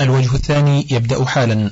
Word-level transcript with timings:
الوجه 0.00 0.34
الثاني 0.34 0.86
يبدأ 0.90 1.24
حالا. 1.24 1.70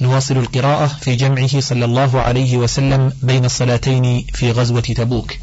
نواصل 0.00 0.36
القراءة 0.36 0.86
في 0.86 1.16
جمعه 1.16 1.60
صلى 1.60 1.84
الله 1.84 2.20
عليه 2.20 2.56
وسلم 2.56 3.12
بين 3.22 3.44
الصلاتين 3.44 4.26
في 4.34 4.50
غزوة 4.50 4.80
تبوك. 4.80 5.36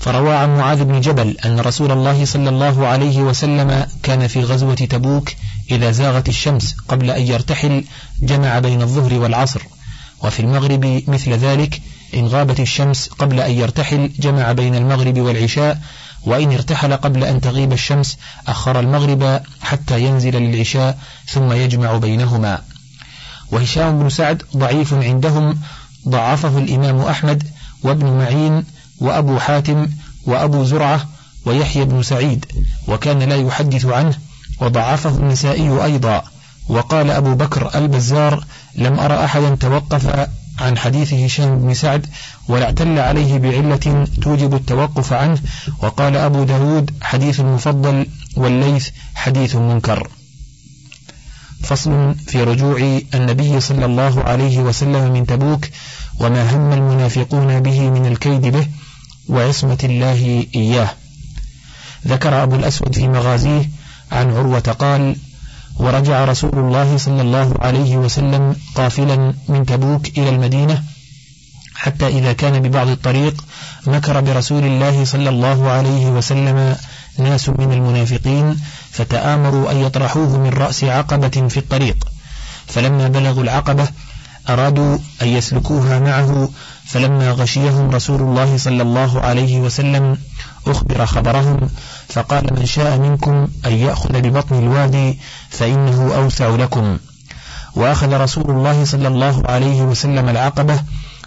فروى 0.00 0.34
عن 0.34 0.56
معاذ 0.56 0.84
بن 0.84 1.00
جبل 1.00 1.36
أن 1.44 1.60
رسول 1.60 1.92
الله 1.92 2.24
صلى 2.24 2.48
الله 2.48 2.86
عليه 2.86 3.18
وسلم 3.18 3.86
كان 4.02 4.26
في 4.26 4.40
غزوة 4.40 4.74
تبوك 4.74 5.32
إذا 5.70 5.90
زاغت 5.90 6.28
الشمس 6.28 6.74
قبل 6.88 7.10
أن 7.10 7.22
يرتحل 7.22 7.84
جمع 8.22 8.58
بين 8.58 8.82
الظهر 8.82 9.14
والعصر. 9.14 9.62
وفي 10.24 10.40
المغرب 10.40 11.02
مثل 11.08 11.32
ذلك 11.32 11.80
إن 12.14 12.26
غابت 12.26 12.60
الشمس 12.60 13.08
قبل 13.08 13.40
أن 13.40 13.50
يرتحل 13.50 14.10
جمع 14.18 14.52
بين 14.52 14.74
المغرب 14.74 15.18
والعشاء 15.18 15.80
وإن 16.24 16.52
ارتحل 16.52 16.96
قبل 16.96 17.24
أن 17.24 17.40
تغيب 17.40 17.72
الشمس 17.72 18.18
أخر 18.48 18.80
المغرب 18.80 19.40
حتى 19.60 20.00
ينزل 20.00 20.36
للعشاء 20.36 20.98
ثم 21.26 21.52
يجمع 21.52 21.96
بينهما. 21.96 22.62
وهشام 23.52 23.98
بن 23.98 24.08
سعد 24.08 24.42
ضعيف 24.56 24.94
عندهم 24.94 25.58
ضعفه 26.08 26.58
الإمام 26.58 27.00
أحمد 27.00 27.42
وابن 27.82 28.06
معين 28.06 28.64
وأبو 29.00 29.38
حاتم 29.38 29.88
وأبو 30.26 30.64
زرعة 30.64 31.08
ويحيى 31.44 31.84
بن 31.84 32.02
سعيد 32.02 32.46
وكان 32.88 33.18
لا 33.18 33.36
يحدث 33.36 33.86
عنه 33.86 34.14
وضعفه 34.60 35.10
النسائي 35.10 35.84
أيضا. 35.84 36.22
وقال 36.68 37.10
أبو 37.10 37.34
بكر 37.34 37.70
البزار 37.74 38.44
لم 38.74 39.00
أرى 39.00 39.24
أحدا 39.24 39.54
توقف 39.54 40.28
عن 40.58 40.78
حديث 40.78 41.14
هشام 41.14 41.58
بن 41.58 41.74
سعد 41.74 42.06
ولا 42.48 42.64
اعتل 42.64 42.98
عليه 42.98 43.38
بعلة 43.38 44.06
توجب 44.22 44.54
التوقف 44.54 45.12
عنه 45.12 45.38
وقال 45.82 46.16
أبو 46.16 46.44
داود 46.44 46.90
حديث 47.02 47.40
مفضل 47.40 48.06
والليث 48.36 48.88
حديث 49.14 49.56
منكر. 49.56 50.08
فصل 51.62 52.14
في 52.14 52.42
رجوع 52.42 53.00
النبي 53.14 53.60
صلى 53.60 53.84
الله 53.84 54.22
عليه 54.22 54.58
وسلم 54.58 55.12
من 55.12 55.26
تبوك 55.26 55.68
وما 56.20 56.56
هم 56.56 56.72
المنافقون 56.72 57.60
به 57.60 57.90
من 57.90 58.06
الكيد 58.06 58.40
به 58.40 58.66
وعصمة 59.28 59.78
الله 59.84 60.46
إياه. 60.54 60.90
ذكر 62.06 62.42
أبو 62.42 62.56
الأسود 62.56 62.94
في 62.94 63.08
مغازيه 63.08 63.70
عن 64.12 64.30
عروة 64.30 64.58
قال 64.58 65.16
ورجع 65.78 66.24
رسول 66.24 66.58
الله 66.58 66.96
صلى 66.96 67.22
الله 67.22 67.54
عليه 67.60 67.96
وسلم 67.96 68.56
قافلا 68.74 69.34
من 69.48 69.66
تبوك 69.66 70.08
إلى 70.18 70.28
المدينة 70.28 70.82
حتى 71.74 72.06
إذا 72.06 72.32
كان 72.32 72.62
ببعض 72.62 72.88
الطريق 72.88 73.44
مكر 73.86 74.20
برسول 74.20 74.64
الله 74.64 75.04
صلى 75.04 75.28
الله 75.28 75.70
عليه 75.70 76.06
وسلم 76.06 76.76
ناس 77.18 77.48
من 77.48 77.72
المنافقين 77.72 78.60
فتآمروا 78.90 79.70
أن 79.70 79.76
يطرحوه 79.76 80.38
من 80.38 80.50
رأس 80.50 80.84
عقبة 80.84 81.48
في 81.48 81.56
الطريق. 81.56 81.96
فلما 82.66 83.08
بلغوا 83.08 83.42
العقبة 83.42 83.88
أرادوا 84.48 84.98
أن 85.22 85.28
يسلكوها 85.28 85.98
معه 85.98 86.50
فلما 86.84 87.30
غشيهم 87.30 87.90
رسول 87.90 88.20
الله 88.20 88.56
صلى 88.56 88.82
الله 88.82 89.20
عليه 89.20 89.60
وسلم 89.60 90.18
أخبر 90.70 91.06
خبرهم 91.06 91.68
فقال 92.08 92.54
من 92.54 92.66
شاء 92.66 92.98
منكم 92.98 93.48
أن 93.66 93.72
يأخذ 93.72 94.20
ببطن 94.20 94.58
الوادي 94.58 95.18
فإنه 95.50 96.14
أوسع 96.16 96.48
لكم. 96.48 96.98
وأخذ 97.74 98.20
رسول 98.20 98.50
الله 98.50 98.84
صلى 98.84 99.08
الله 99.08 99.42
عليه 99.46 99.82
وسلم 99.82 100.28
العقبة 100.28 100.80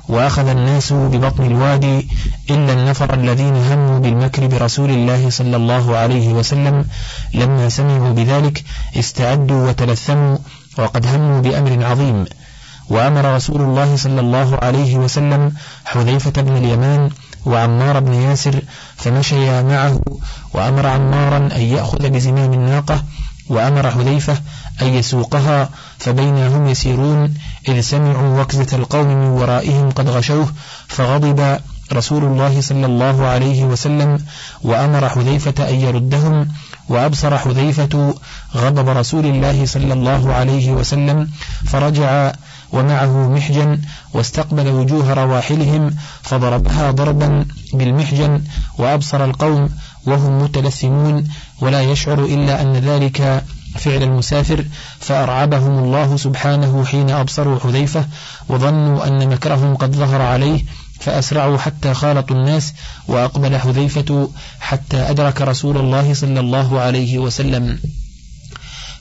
وأخذ 0.10 0.48
الناس 0.48 0.94
ببطن 0.94 1.46
الوادي 1.46 2.08
إلا 2.50 2.74
النفر 2.74 3.14
الذين 3.14 3.56
هموا 3.56 4.00
بالمكر 4.00 4.48
برسول 4.48 4.90
الله 4.90 5.30
صلى 5.30 5.56
الله 5.56 5.98
عليه 5.98 6.34
وسلم 6.34 6.86
لما 7.34 7.70
سمعوا 7.70 8.14
بذلك 8.14 8.64
استعدوا 8.96 9.70
وتلثموا 9.70 10.38
وقد 10.78 11.06
هموا 11.08 11.42
بأمر 11.42 11.86
عظيم. 11.86 12.26
وأمر 12.90 13.36
رسول 13.36 13.62
الله 13.62 13.96
صلى 13.96 14.20
الله 14.20 14.60
عليه 14.62 14.98
وسلم 14.98 15.54
حذيفة 15.86 16.42
بن 16.42 16.58
اليمان 16.58 17.10
وعمار 17.46 18.00
بن 18.00 18.14
ياسر 18.14 18.62
فمشيا 19.02 19.62
معه 19.62 20.02
وأمر 20.54 20.88
عمارا 20.88 21.38
أن 21.38 21.62
يأخذ 21.62 22.10
بزمام 22.10 22.54
الناقة 22.54 23.04
وأمر 23.50 23.92
حذيفة 23.92 24.38
أن 24.82 24.88
يسوقها 24.88 25.70
فبينا 26.00 26.48
هم 26.48 26.68
يسيرون 26.68 27.34
إذ 27.68 27.82
سمعوا 27.82 28.42
وكزة 28.42 28.78
القوم 28.78 29.08
من 29.08 29.28
ورائهم 29.28 29.92
قد 29.92 30.10
غشوه 30.10 30.48
فغضب 30.88 31.60
رسول 31.94 32.24
الله 32.24 32.62
صلى 32.62 32.86
الله 32.86 33.26
عليه 33.26 33.64
وسلم 33.66 34.26
وأمر 34.64 35.10
حذيفة 35.10 35.70
أن 35.70 35.76
يردهم 35.76 36.48
وأبصر 36.90 37.38
حذيفة 37.38 38.16
غضب 38.56 38.90
رسول 38.90 39.26
الله 39.26 39.66
صلى 39.66 39.94
الله 39.94 40.34
عليه 40.34 40.72
وسلم 40.72 41.30
فرجع 41.66 42.32
ومعه 42.74 43.30
محجن 43.30 43.80
واستقبل 44.14 44.68
وجوه 44.68 45.14
رواحلهم 45.14 45.96
فضربها 46.22 46.92
ضربا 46.92 47.46
بالمحجن 47.74 48.42
وأبصر 48.78 49.26
القوم 49.26 49.70
وهم 50.06 50.44
متلثمون 50.44 51.28
ولا 51.62 51.82
يشعر 51.82 52.26
إلا 52.26 52.62
أن 52.62 52.74
ذلك 52.74 53.44
فعل 53.76 54.04
المسافر 54.04 54.66
فأرعبهم 55.00 55.80
الله 55.84 56.18
سبحانه 56.18 56.86
حين 56.86 57.10
أبصروا 57.10 57.60
حذيفة 57.60 58.06
وظنوا 58.50 59.08
أن 59.08 59.30
مكرهم 59.30 59.76
قد 59.76 59.96
ظهر 59.96 60.22
عليه 60.22 60.64
فأسرعوا 61.00 61.58
حتى 61.58 61.94
خالطوا 61.94 62.36
الناس 62.36 62.74
وأقبل 63.08 63.58
حذيفة 63.58 64.30
حتى 64.60 64.98
أدرك 64.98 65.42
رسول 65.42 65.78
الله 65.78 66.14
صلى 66.14 66.40
الله 66.40 66.80
عليه 66.80 67.20
وسلم 67.20 67.80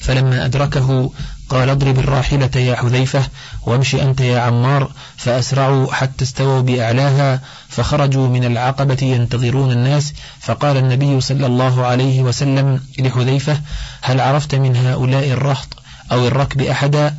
فلما 0.00 0.44
أدركه 0.44 1.10
قال 1.50 1.70
اضرب 1.70 1.98
الراحلة 1.98 2.50
يا 2.56 2.76
حذيفة 2.76 3.22
وامشي 3.66 4.02
أنت 4.02 4.20
يا 4.20 4.40
عمار 4.40 4.90
فأسرعوا 5.16 5.92
حتى 5.92 6.24
استووا 6.24 6.60
بأعلاها 6.60 7.40
فخرجوا 7.68 8.28
من 8.28 8.44
العقبة 8.44 8.98
ينتظرون 9.02 9.72
الناس 9.72 10.12
فقال 10.40 10.76
النبي 10.76 11.20
صلى 11.20 11.46
الله 11.46 11.86
عليه 11.86 12.22
وسلم 12.22 12.80
لحذيفة 12.98 13.60
هل 14.02 14.20
عرفت 14.20 14.54
من 14.54 14.76
هؤلاء 14.76 15.30
الرهط 15.30 15.68
أو 16.12 16.26
الركب 16.26 16.60
أحدا؟ 16.60 17.14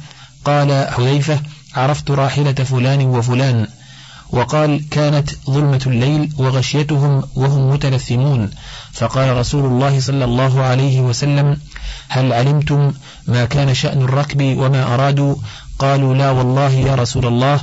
قال 0.46 0.88
حذيفة 0.90 1.40
عرفت 1.76 2.12
راحلة 2.12 2.54
فلان 2.54 3.02
وفلان. 3.06 3.68
وقال 4.30 4.90
كانت 4.90 5.30
ظلمة 5.50 5.82
الليل 5.88 6.34
وغشيتهم 6.38 7.24
وهم 7.36 7.70
متلثمون. 7.70 8.52
فقال 8.94 9.38
رسول 9.38 9.66
الله 9.66 10.00
صلى 10.00 10.26
الله 10.26 10.62
عليه 10.62 11.02
وسلم 11.02 11.58
هل 12.10 12.34
علمتم 12.34 12.94
ما 13.28 13.46
كان 13.46 13.74
شأن 13.74 14.02
الركب 14.02 14.58
وما 14.58 14.94
أرادوا؟ 14.94 15.36
قالوا 15.80 16.16
لا 16.16 16.32
والله 16.32 16.70
يا 16.72 16.96
رسول 16.96 17.26
الله. 17.26 17.60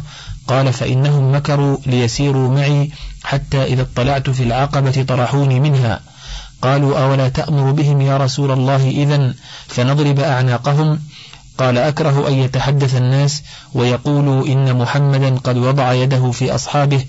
قال 0.49 0.73
فإنهم 0.73 1.35
مكروا 1.35 1.79
ليسيروا 1.87 2.55
معي 2.55 2.91
حتى 3.25 3.65
إذا 3.65 3.83
اطلعت 3.83 4.31
في 4.31 4.43
العقبة 4.43 5.05
طرحوني 5.09 5.61
منها. 5.61 6.01
قالوا 6.63 6.99
أولا 6.99 7.29
تأمر 7.29 7.71
بهم 7.71 8.01
يا 8.01 8.17
رسول 8.17 8.51
الله 8.51 8.89
إذا 8.89 9.35
فنضرب 9.69 10.21
أعناقهم؟ 10.21 11.01
قال 11.59 11.79
أكره 11.79 12.29
أن 12.29 12.33
يتحدث 12.33 12.97
الناس 12.97 13.43
ويقولوا 13.75 14.47
إن 14.47 14.77
محمدا 14.77 15.35
قد 15.37 15.57
وضع 15.57 15.93
يده 15.93 16.31
في 16.31 16.55
أصحابه 16.55 17.05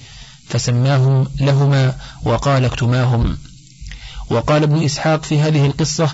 فسماهم 0.49 1.27
لهما 1.39 1.93
وقال 2.23 2.65
اكتماهم. 2.65 3.37
وقال 4.29 4.63
ابن 4.63 4.83
إسحاق 4.83 5.23
في 5.23 5.39
هذه 5.39 5.65
القصة 5.65 6.09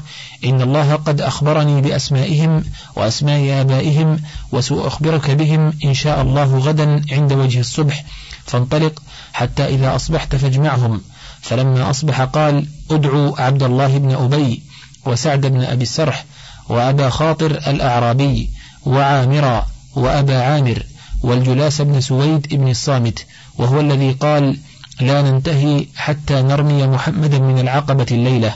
إن 0.46 0.62
الله 0.62 0.96
قد 0.96 1.22
أخبرني 1.22 1.82
بأسمائهم 1.82 2.64
وأسماء 2.96 3.62
آبائهم 3.62 4.20
وسأخبرك 4.52 5.32
بهم 5.32 5.74
إن 5.86 5.94
شاء 5.94 6.22
الله 6.22 6.58
غدا 6.58 7.02
عند 7.12 7.34
وجه 7.34 7.60
الصبح 7.60 8.06
فانطلق 8.46 9.02
حتى 9.34 9.66
إذا 9.66 9.96
أصبحت 9.96 10.36
فاجمعهم. 10.36 11.02
فلما 11.42 11.90
أصبح 11.90 12.22
قال 12.22 12.68
ادعوا 12.92 13.42
عبد 13.42 13.64
الله 13.64 13.98
بن 13.98 14.12
أبي 14.16 14.64
وسعد 15.06 15.46
بن 15.46 15.64
أبي 15.64 15.84
السرح 15.84 16.26
وأبا 16.70 17.10
خاطر 17.10 17.52
الأعرابي 17.52 18.50
وعامرا 18.86 19.68
وأبا 19.96 20.42
عامر 20.42 20.84
والجلاس 21.24 21.82
بن 21.82 22.02
سويد 22.02 22.48
بن 22.56 22.68
الصامت 22.68 23.26
وهو 23.58 23.80
الذي 23.80 24.12
قال 24.12 24.58
لا 25.02 25.22
ننتهي 25.22 25.88
حتى 25.96 26.42
نرمي 26.42 26.88
محمدا 26.88 27.40
من 27.40 27.60
العقبة 27.60 28.06
الليلة. 28.12 28.56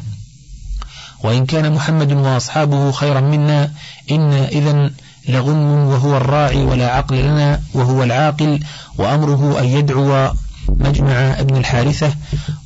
وإن 1.24 1.46
كان 1.46 1.72
محمد 1.74 2.12
وأصحابه 2.12 2.92
خيرا 2.92 3.20
منا 3.20 3.72
إنا 4.12 4.48
إذا 4.48 4.92
لغنم 5.30 5.88
وهو 5.88 6.18
الراعي 6.18 6.64
ولا 6.64 6.96
عقل 6.96 7.18
لنا 7.18 7.62
وهو 7.74 8.04
العاقل 8.04 8.60
وأمره 8.98 9.60
أن 9.60 9.66
يدعو 9.66 10.32
مجمع 10.70 11.12
ابن 11.40 11.58
الحارثة 11.58 12.14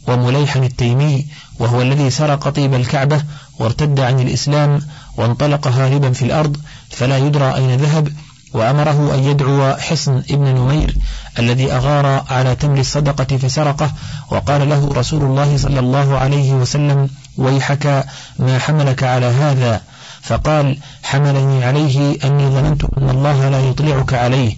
ومليحا 0.08 0.60
التيمي 0.60 1.26
وهو 1.60 1.82
الذي 1.82 2.10
سرق 2.10 2.50
طيب 2.50 2.74
الكعبة 2.74 3.24
وارتد 3.60 4.00
عن 4.00 4.20
الإسلام 4.20 4.82
وانطلق 5.18 5.68
هاربا 5.68 6.12
في 6.12 6.22
الأرض 6.26 6.58
فلا 6.90 7.18
يدرى 7.18 7.56
أين 7.56 7.78
ذهب 7.78 8.08
وأمره 8.54 9.16
أن 9.16 9.24
يدعو 9.24 9.74
حصن 9.76 10.24
ابن 10.30 10.46
نمير 10.56 10.96
الذي 11.40 11.72
أغار 11.72 12.24
على 12.30 12.56
تمر 12.56 12.80
الصدقة 12.80 13.38
فسرقه 13.38 13.92
وقال 14.32 14.70
له 14.70 14.90
رسول 14.94 15.24
الله 15.24 15.58
صلى 15.58 15.80
الله 15.80 16.18
عليه 16.18 16.54
وسلم 16.54 17.10
ويحك 17.38 18.06
ما 18.40 18.60
حملك 18.60 19.04
على 19.04 19.26
هذا 19.26 19.82
فقال 20.22 20.78
حملني 21.04 21.66
عليه 21.66 22.18
أني 22.24 22.48
ظننت 22.50 22.84
أن 22.98 23.10
الله 23.10 23.50
لا 23.50 23.60
يطلعك 23.60 24.14
عليه 24.14 24.56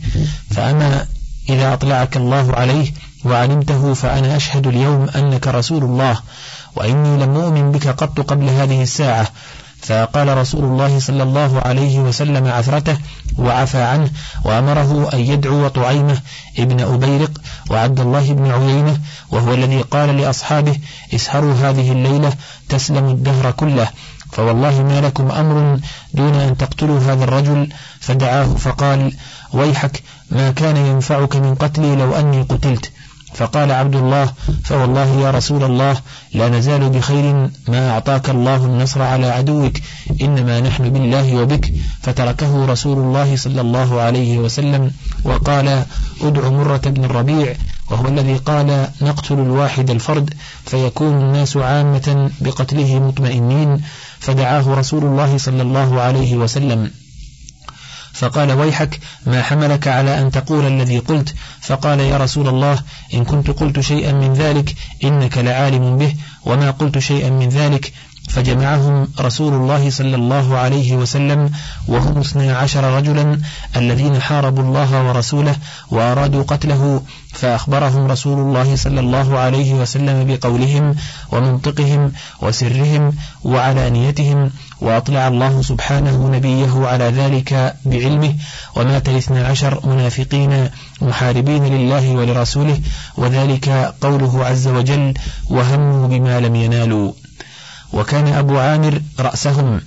فأما 0.51 1.05
إذا 1.49 1.73
أطلعك 1.73 2.17
الله 2.17 2.53
عليه 2.53 2.91
وعلمته 3.25 3.93
فأنا 3.93 4.35
أشهد 4.35 4.67
اليوم 4.67 5.09
أنك 5.15 5.47
رسول 5.47 5.83
الله 5.83 6.19
وإني 6.75 7.23
لم 7.23 7.35
أؤمن 7.35 7.71
بك 7.71 7.87
قط 7.87 8.19
قبل 8.19 8.49
هذه 8.49 8.81
الساعة 8.81 9.27
فقال 9.87 10.37
رسول 10.37 10.63
الله 10.63 10.99
صلى 10.99 11.23
الله 11.23 11.61
عليه 11.65 11.99
وسلم 11.99 12.47
عثرته 12.47 12.97
وعفى 13.37 13.81
عنه 13.81 14.09
وأمره 14.43 15.09
أن 15.13 15.19
يدعو 15.19 15.67
طعيمة 15.67 16.21
ابن 16.59 16.79
أبيرق 16.81 17.31
وعبد 17.69 17.99
الله 17.99 18.33
بن 18.33 18.51
عيينة 18.51 18.97
وهو 19.31 19.53
الذي 19.53 19.81
قال 19.81 20.17
لأصحابه 20.17 20.77
اسهروا 21.15 21.53
هذه 21.53 21.91
الليلة 21.91 22.33
تسلم 22.69 23.09
الدهر 23.09 23.51
كله 23.51 23.87
فوالله 24.31 24.83
ما 24.83 25.01
لكم 25.01 25.31
أمر 25.31 25.79
دون 26.13 26.33
أن 26.33 26.57
تقتلوا 26.57 26.99
هذا 26.99 27.23
الرجل 27.23 27.69
فدعاه 27.99 28.45
فقال 28.45 29.13
ويحك 29.53 30.03
ما 30.31 30.51
كان 30.51 30.77
ينفعك 30.77 31.35
من 31.35 31.55
قتلي 31.55 31.95
لو 31.95 32.15
أني 32.15 32.41
قتلت 32.41 32.91
فقال 33.35 33.71
عبد 33.71 33.95
الله 33.95 34.33
فوالله 34.63 35.21
يا 35.21 35.31
رسول 35.31 35.63
الله 35.63 35.97
لا 36.33 36.49
نزال 36.49 36.89
بخير 36.89 37.49
ما 37.67 37.89
أعطاك 37.89 38.29
الله 38.29 38.65
النصر 38.65 39.01
على 39.01 39.27
عدوك 39.27 39.73
إنما 40.21 40.59
نحن 40.59 40.89
بالله 40.89 41.35
وبك 41.35 41.73
فتركه 42.01 42.65
رسول 42.65 42.97
الله 42.97 43.35
صلى 43.35 43.61
الله 43.61 44.01
عليه 44.01 44.39
وسلم 44.39 44.91
وقال 45.23 45.83
ادع 46.21 46.49
مرة 46.49 46.81
بن 46.85 47.03
الربيع 47.03 47.55
وهو 47.91 48.07
الذي 48.07 48.35
قال 48.35 48.87
نقتل 49.01 49.33
الواحد 49.33 49.89
الفرد 49.89 50.33
فيكون 50.65 51.13
الناس 51.21 51.57
عامة 51.57 52.31
بقتله 52.41 52.99
مطمئنين 52.99 53.81
فدعاه 54.19 54.73
رسول 54.73 55.03
الله 55.03 55.37
صلى 55.37 55.61
الله 55.61 56.01
عليه 56.01 56.35
وسلم. 56.35 56.91
فقال 58.15 58.51
ويحك 58.51 58.99
ما 59.25 59.41
حملك 59.41 59.87
على 59.87 60.21
أن 60.21 60.31
تقول 60.31 60.67
الذي 60.67 60.99
قلت؟ 60.99 61.35
فقال 61.61 61.99
يا 61.99 62.17
رسول 62.17 62.47
الله 62.47 62.79
إن 63.13 63.23
كنت 63.23 63.51
قلت 63.51 63.79
شيئا 63.79 64.11
من 64.11 64.33
ذلك 64.33 64.75
إنك 65.03 65.37
لعالم 65.37 65.97
به 65.97 66.15
وما 66.45 66.71
قلت 66.71 66.99
شيئا 66.99 67.29
من 67.29 67.49
ذلك 67.49 67.93
فجمعهم 68.29 69.07
رسول 69.19 69.53
الله 69.53 69.89
صلى 69.89 70.15
الله 70.15 70.57
عليه 70.57 70.95
وسلم 70.95 71.51
وهم 71.87 72.17
اثنى 72.17 72.51
عشر 72.51 72.97
رجلا 72.97 73.39
الذين 73.75 74.21
حاربوا 74.21 74.63
الله 74.63 75.07
ورسوله 75.07 75.55
وأرادوا 75.91 76.43
قتله 76.43 77.01
فأخبرهم 77.33 78.07
رسول 78.07 78.39
الله 78.39 78.75
صلى 78.75 78.99
الله 78.99 79.37
عليه 79.37 79.73
وسلم 79.73 80.27
بقولهم 80.27 80.95
ومنطقهم 81.31 82.11
وسرهم 82.41 83.13
وعلانيتهم 83.43 84.51
وأطلع 84.81 85.27
الله 85.27 85.61
سبحانه 85.61 86.27
نبيه 86.27 86.87
على 86.87 87.03
ذلك 87.03 87.75
بعلمه 87.85 88.33
ومات 88.75 89.09
الاثنى 89.09 89.39
عشر 89.39 89.87
منافقين 89.87 90.69
محاربين 91.01 91.65
لله 91.65 92.11
ولرسوله 92.11 92.79
وذلك 93.17 93.93
قوله 94.01 94.45
عز 94.45 94.67
وجل 94.67 95.13
وهموا 95.49 96.07
بما 96.07 96.39
لم 96.39 96.55
ينالوا 96.55 97.11
وكان 97.93 98.27
أبو 98.27 98.57
عامر 98.57 99.01
رأسهم 99.19 99.81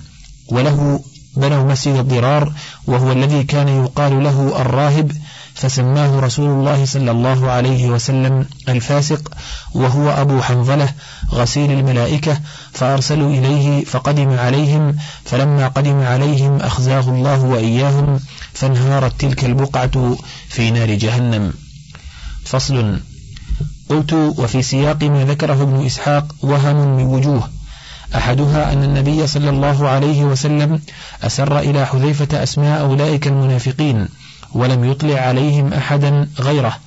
وله 0.47 0.99
بنوا 1.37 1.71
مسجد 1.71 1.95
الضرار 1.95 2.53
وهو 2.87 3.11
الذي 3.11 3.43
كان 3.43 3.67
يقال 3.67 4.23
له 4.23 4.61
الراهب 4.61 5.11
فسماه 5.55 6.19
رسول 6.19 6.49
الله 6.49 6.85
صلى 6.85 7.11
الله 7.11 7.51
عليه 7.51 7.89
وسلم 7.89 8.45
الفاسق 8.69 9.31
وهو 9.73 10.09
أبو 10.09 10.41
حنظلة 10.41 10.93
غسيل 11.33 11.71
الملائكة 11.71 12.39
فأرسلوا 12.73 13.29
إليه 13.29 13.85
فقدم 13.85 14.29
عليهم 14.29 14.95
فلما 15.25 15.67
قدم 15.67 15.99
عليهم 15.99 16.55
أخزاه 16.57 17.09
الله 17.09 17.43
وإياهم 17.43 18.19
فانهارت 18.53 19.21
تلك 19.21 19.45
البقعة 19.45 20.17
في 20.49 20.71
نار 20.71 20.93
جهنم. 20.93 21.53
فصل. 22.45 22.99
قلت 23.89 24.13
وفي 24.13 24.61
سياق 24.61 25.03
ما 25.03 25.25
ذكره 25.25 25.63
ابن 25.63 25.85
إسحاق 25.85 26.35
وهم 26.41 26.97
من 26.97 27.03
وجوه 27.03 27.49
أحدها 28.15 28.73
أن 28.73 28.83
النبي 28.83 29.27
صلى 29.27 29.49
الله 29.49 29.87
عليه 29.89 30.23
وسلم 30.23 30.81
أسر 31.23 31.59
إلى 31.59 31.85
حذيفة 31.85 32.43
أسماء 32.43 32.81
أولئك 32.81 33.27
المنافقين 33.27 34.07
ولم 34.53 34.91
يطلع 34.91 35.19
عليهم 35.19 35.73
أحدا 35.73 36.29
غيره 36.39 36.77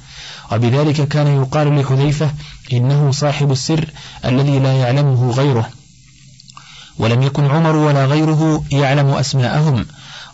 وبذلك 0.52 1.08
كان 1.08 1.26
يقال 1.26 1.80
لحذيفة 1.80 2.30
إنه 2.72 3.10
صاحب 3.10 3.52
السر 3.52 3.90
الذي 4.24 4.58
لا 4.58 4.72
يعلمه 4.72 5.30
غيره. 5.30 5.68
ولم 6.98 7.22
يكن 7.22 7.44
عمر 7.44 7.76
ولا 7.76 8.06
غيره 8.06 8.64
يعلم 8.70 9.08
أسماءهم 9.08 9.86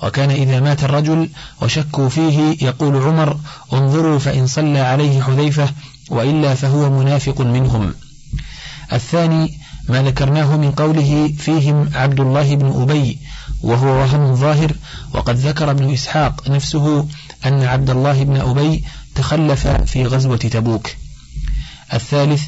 وكان 0.02 0.30
إذا 0.30 0.60
مات 0.60 0.84
الرجل 0.84 1.28
وشكوا 1.62 2.08
فيه 2.08 2.56
يقول 2.66 2.96
عمر 2.96 3.38
انظروا 3.72 4.18
فإن 4.18 4.46
صلى 4.46 4.78
عليه 4.78 5.22
حذيفة 5.22 5.68
وإلا 6.10 6.54
فهو 6.54 6.90
منافق 6.90 7.40
منهم. 7.40 7.94
الثاني 8.92 9.58
ما 9.88 10.02
ذكرناه 10.02 10.56
من 10.56 10.72
قوله 10.72 11.34
فيهم 11.38 11.90
عبد 11.94 12.20
الله 12.20 12.54
بن 12.56 12.82
أبي 12.82 13.18
وهو 13.62 13.88
وهم 13.88 14.34
ظاهر 14.34 14.72
وقد 15.14 15.36
ذكر 15.36 15.70
ابن 15.70 15.92
إسحاق 15.92 16.50
نفسه 16.50 17.06
أن 17.46 17.62
عبد 17.62 17.90
الله 17.90 18.24
بن 18.24 18.36
أبي 18.36 18.84
تخلف 19.14 19.68
في 19.68 20.06
غزوة 20.06 20.36
تبوك. 20.36 20.90
الثالث 21.92 22.42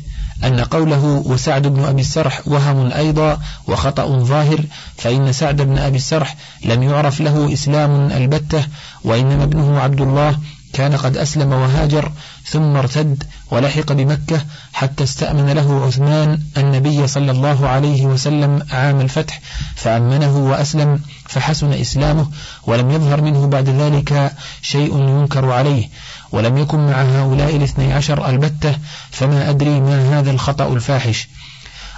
أن 0.44 0.60
قوله 0.60 1.04
وسعد 1.04 1.66
بن 1.66 1.84
أبي 1.84 2.00
السرح 2.00 2.48
وهم 2.48 2.92
أيضا 2.92 3.40
وخطأ 3.68 4.18
ظاهر 4.18 4.60
فإن 4.96 5.32
سعد 5.32 5.62
بن 5.62 5.78
أبي 5.78 5.96
السرح 5.96 6.36
لم 6.64 6.82
يعرف 6.82 7.20
له 7.20 7.52
إسلام 7.52 8.10
البتة 8.10 8.66
وإنما 9.04 9.44
ابنه 9.44 9.80
عبد 9.80 10.00
الله 10.00 10.38
كان 10.72 10.96
قد 10.96 11.16
أسلم 11.16 11.52
وهاجر 11.52 12.12
ثم 12.44 12.76
ارتد 12.76 13.24
ولحق 13.50 13.92
بمكة 13.92 14.40
حتى 14.72 15.04
استأمن 15.04 15.50
له 15.50 15.84
عثمان 15.86 16.40
النبي 16.56 17.06
صلى 17.06 17.30
الله 17.30 17.68
عليه 17.68 18.06
وسلم 18.06 18.62
عام 18.70 19.00
الفتح 19.00 19.40
فأمنه 19.76 20.36
وأسلم 20.36 21.00
فحسن 21.26 21.72
إسلامه 21.72 22.28
ولم 22.66 22.90
يظهر 22.90 23.20
منه 23.20 23.46
بعد 23.46 23.68
ذلك 23.68 24.32
شيء 24.62 24.98
ينكر 24.98 25.52
عليه. 25.52 25.88
ولم 26.32 26.58
يكن 26.58 26.78
مع 26.86 27.02
هؤلاء 27.02 27.56
الاثني 27.56 27.92
عشر 27.92 28.28
البتة 28.28 28.76
فما 29.10 29.50
أدري 29.50 29.80
ما 29.80 30.18
هذا 30.18 30.30
الخطأ 30.30 30.72
الفاحش. 30.72 31.28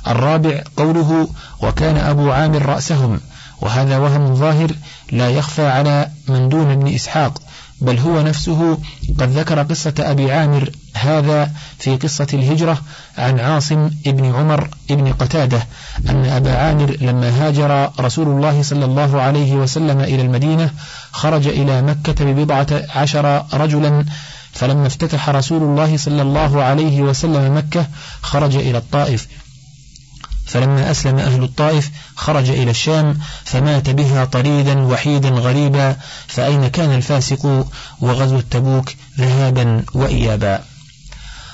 الرابع 0.06 0.62
قوله 0.76 1.28
وكان 1.60 1.96
أبو 1.96 2.30
عامر 2.30 2.66
رأسهم 2.66 3.20
وهذا 3.60 3.98
وهم 3.98 4.34
ظاهر 4.34 4.70
لا 5.12 5.30
يخفى 5.30 5.66
على 5.66 6.10
من 6.28 6.48
دون 6.48 6.70
ابن 6.70 6.94
إسحاق. 6.94 7.42
بل 7.82 7.98
هو 7.98 8.22
نفسه 8.22 8.78
قد 9.18 9.28
ذكر 9.30 9.62
قصة 9.62 9.94
أبي 9.98 10.32
عامر 10.32 10.70
هذا 10.94 11.50
في 11.78 11.96
قصة 11.96 12.26
الهجرة 12.34 12.82
عن 13.18 13.40
عاصم 13.40 13.90
ابن 14.06 14.34
عمر 14.34 14.68
ابن 14.90 15.12
قتادة 15.12 15.66
أن 16.08 16.24
أبا 16.24 16.56
عامر 16.56 16.96
لما 17.00 17.28
هاجر 17.28 17.90
رسول 18.00 18.26
الله 18.26 18.62
صلى 18.62 18.84
الله 18.84 19.20
عليه 19.20 19.52
وسلم 19.52 20.00
إلى 20.00 20.22
المدينة 20.22 20.70
خرج 21.12 21.46
إلى 21.46 21.82
مكة 21.82 22.24
ببضعة 22.24 22.82
عشر 22.94 23.44
رجلا 23.54 24.04
فلما 24.52 24.86
افتتح 24.86 25.28
رسول 25.28 25.62
الله 25.62 25.96
صلى 25.96 26.22
الله 26.22 26.62
عليه 26.62 27.02
وسلم 27.02 27.56
مكة 27.56 27.86
خرج 28.22 28.56
إلى 28.56 28.78
الطائف. 28.78 29.28
فلما 30.46 30.90
أسلم 30.90 31.18
أهل 31.18 31.42
الطائف 31.42 31.90
خرج 32.22 32.50
إلى 32.50 32.70
الشام 32.70 33.18
فمات 33.44 33.90
بها 33.90 34.24
طريدا 34.24 34.80
وحيدا 34.80 35.28
غريبا 35.28 35.96
فأين 36.26 36.68
كان 36.68 36.94
الفاسق؟ 36.94 37.66
وغزو 38.00 38.38
التبوك 38.38 38.94
ذهابا 39.18 39.84
وإيابا. 39.94 40.62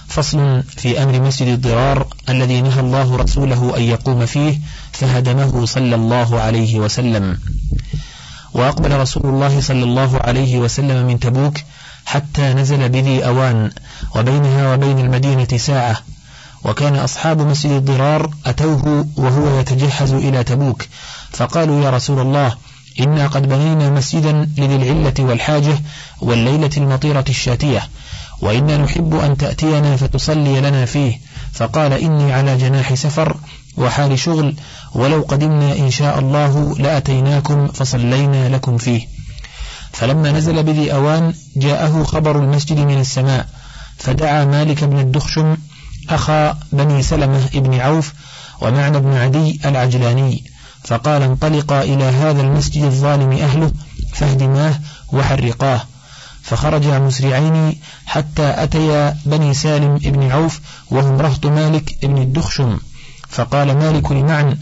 فصل 0.08 0.62
في 0.76 1.02
أمر 1.02 1.20
مسجد 1.20 1.48
الضرار 1.48 2.06
الذي 2.28 2.60
نهى 2.60 2.80
الله 2.80 3.16
رسوله 3.16 3.76
أن 3.76 3.82
يقوم 3.82 4.26
فيه 4.26 4.58
فهدمه 4.92 5.66
صلى 5.66 5.94
الله 5.94 6.40
عليه 6.40 6.78
وسلم. 6.78 7.38
وأقبل 8.52 9.00
رسول 9.00 9.26
الله 9.26 9.60
صلى 9.60 9.84
الله 9.84 10.20
عليه 10.20 10.58
وسلم 10.58 11.06
من 11.06 11.20
تبوك 11.20 11.58
حتى 12.06 12.54
نزل 12.54 12.88
بذي 12.88 13.26
أوان 13.26 13.70
وبينها 14.16 14.74
وبين 14.74 14.98
المدينة 14.98 15.56
ساعة. 15.56 15.96
وكان 16.64 16.96
أصحاب 16.96 17.40
مسجد 17.40 17.70
الضرار 17.70 18.30
أتوه 18.46 19.06
وهو 19.16 19.60
يتجهز 19.60 20.12
إلى 20.12 20.44
تبوك. 20.44 20.82
فقالوا 21.30 21.84
يا 21.84 21.90
رسول 21.90 22.20
الله 22.20 22.54
إنا 23.00 23.26
قد 23.26 23.48
بنينا 23.48 23.90
مسجدا 23.90 24.32
لذي 24.58 24.76
العلة 24.76 25.14
والحاجة 25.18 25.78
والليلة 26.20 26.70
المطيرة 26.76 27.24
الشاتية 27.28 27.88
وإنا 28.40 28.76
نحب 28.76 29.14
أن 29.14 29.36
تأتينا 29.36 29.96
فتصلي 29.96 30.60
لنا 30.60 30.84
فيه. 30.84 31.20
فقال 31.52 31.92
إني 31.92 32.32
على 32.32 32.56
جناح 32.56 32.94
سفر 32.94 33.36
وحال 33.76 34.18
شغل 34.18 34.54
ولو 34.94 35.22
قدمنا 35.28 35.72
إن 35.72 35.90
شاء 35.90 36.18
الله 36.18 36.74
لأتيناكم 36.78 37.68
فصلينا 37.68 38.48
لكم 38.48 38.78
فيه. 38.78 39.06
فلما 39.92 40.32
نزل 40.32 40.62
بذي 40.62 40.92
أوان 40.92 41.34
جاءه 41.56 42.04
خبر 42.04 42.38
المسجد 42.38 42.78
من 42.78 43.00
السماء 43.00 43.46
فدعا 43.98 44.44
مالك 44.44 44.84
بن 44.84 44.98
الدخشم 44.98 45.56
أخا 46.10 46.58
بني 46.72 47.02
سلمة 47.02 47.48
ابن 47.54 47.80
عوف 47.80 48.12
ومعنى 48.60 49.00
بن 49.00 49.14
عدي 49.14 49.60
العجلاني 49.64 50.44
فقال 50.84 51.22
انطلقا 51.22 51.82
إلى 51.82 52.04
هذا 52.04 52.40
المسجد 52.40 52.82
الظالم 52.82 53.32
أهله 53.32 53.72
فاهدماه 54.14 54.80
وحرقاه. 55.12 55.80
فخرجا 56.42 56.98
مسرعين 56.98 57.78
حتى 58.06 58.54
أتيا 58.62 59.16
بني 59.26 59.54
سالم 59.54 59.98
بن 59.98 60.30
عوف 60.30 60.60
وهم 60.90 61.20
رهط 61.20 61.46
مالك 61.46 61.96
بن 62.02 62.18
الدخشم. 62.18 62.78
فقال 63.28 63.78
مالك 63.78 64.12
لمعن 64.12 64.56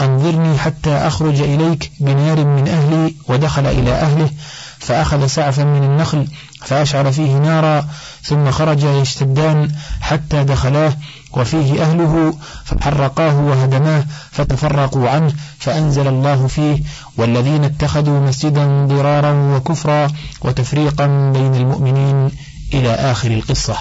أنظرني 0.00 0.58
حتى 0.58 0.90
أخرج 0.90 1.40
إليك 1.40 1.92
بنار 2.00 2.44
من 2.44 2.68
أهلي 2.68 3.14
ودخل 3.28 3.66
إلى 3.66 3.92
أهله 3.92 4.30
فأخذ 4.78 5.26
سعفا 5.26 5.64
من 5.64 5.82
النخل 5.82 6.26
فأشعل 6.60 7.12
فيه 7.12 7.38
نارا 7.38 7.88
ثم 8.22 8.50
خرج 8.50 8.82
يشتدان 8.82 9.72
حتى 10.00 10.44
دخلاه 10.44 10.92
وفيه 11.32 11.82
أهله 11.82 12.34
فحرقاه 12.64 13.40
وهدماه 13.40 14.04
فتفرقوا 14.30 15.08
عنه 15.08 15.32
فأنزل 15.58 16.08
الله 16.08 16.46
فيه 16.46 16.82
والذين 17.16 17.64
اتخذوا 17.64 18.20
مسجدا 18.20 18.86
ضرارا 18.86 19.56
وكفرا 19.56 20.08
وتفريقا 20.42 21.06
بين 21.06 21.54
المؤمنين 21.54 22.30
إلى 22.74 22.94
آخر 22.94 23.30
القصة. 23.30 23.76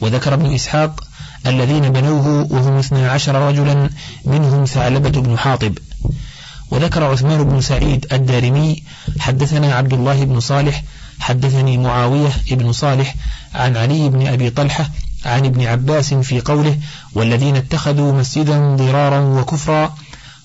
وذكر 0.00 0.34
ابن 0.34 0.54
إسحاق 0.54 1.04
الذين 1.46 1.92
بنوه 1.92 2.46
وهم 2.52 2.78
اثنا 2.78 3.10
عشر 3.10 3.48
رجلا 3.48 3.90
منهم 4.24 4.64
ثعلبة 4.64 5.20
بن 5.20 5.38
حاطب. 5.38 5.78
وذكر 6.70 7.04
عثمان 7.04 7.44
بن 7.44 7.60
سعيد 7.60 8.06
الدارمي 8.12 8.82
حدثنا 9.18 9.74
عبد 9.74 9.92
الله 9.92 10.24
بن 10.24 10.40
صالح 10.40 10.82
حدثني 11.20 11.78
معاوية 11.78 12.32
بن 12.50 12.72
صالح 12.72 13.14
عن 13.54 13.76
علي 13.76 14.08
بن 14.08 14.26
أبي 14.26 14.50
طلحة 14.50 14.90
عن 15.26 15.46
ابن 15.46 15.66
عباس 15.66 16.14
في 16.14 16.40
قوله 16.40 16.78
والذين 17.14 17.56
اتخذوا 17.56 18.12
مسجدا 18.12 18.76
ضرارا 18.76 19.20
وكفرا 19.20 19.94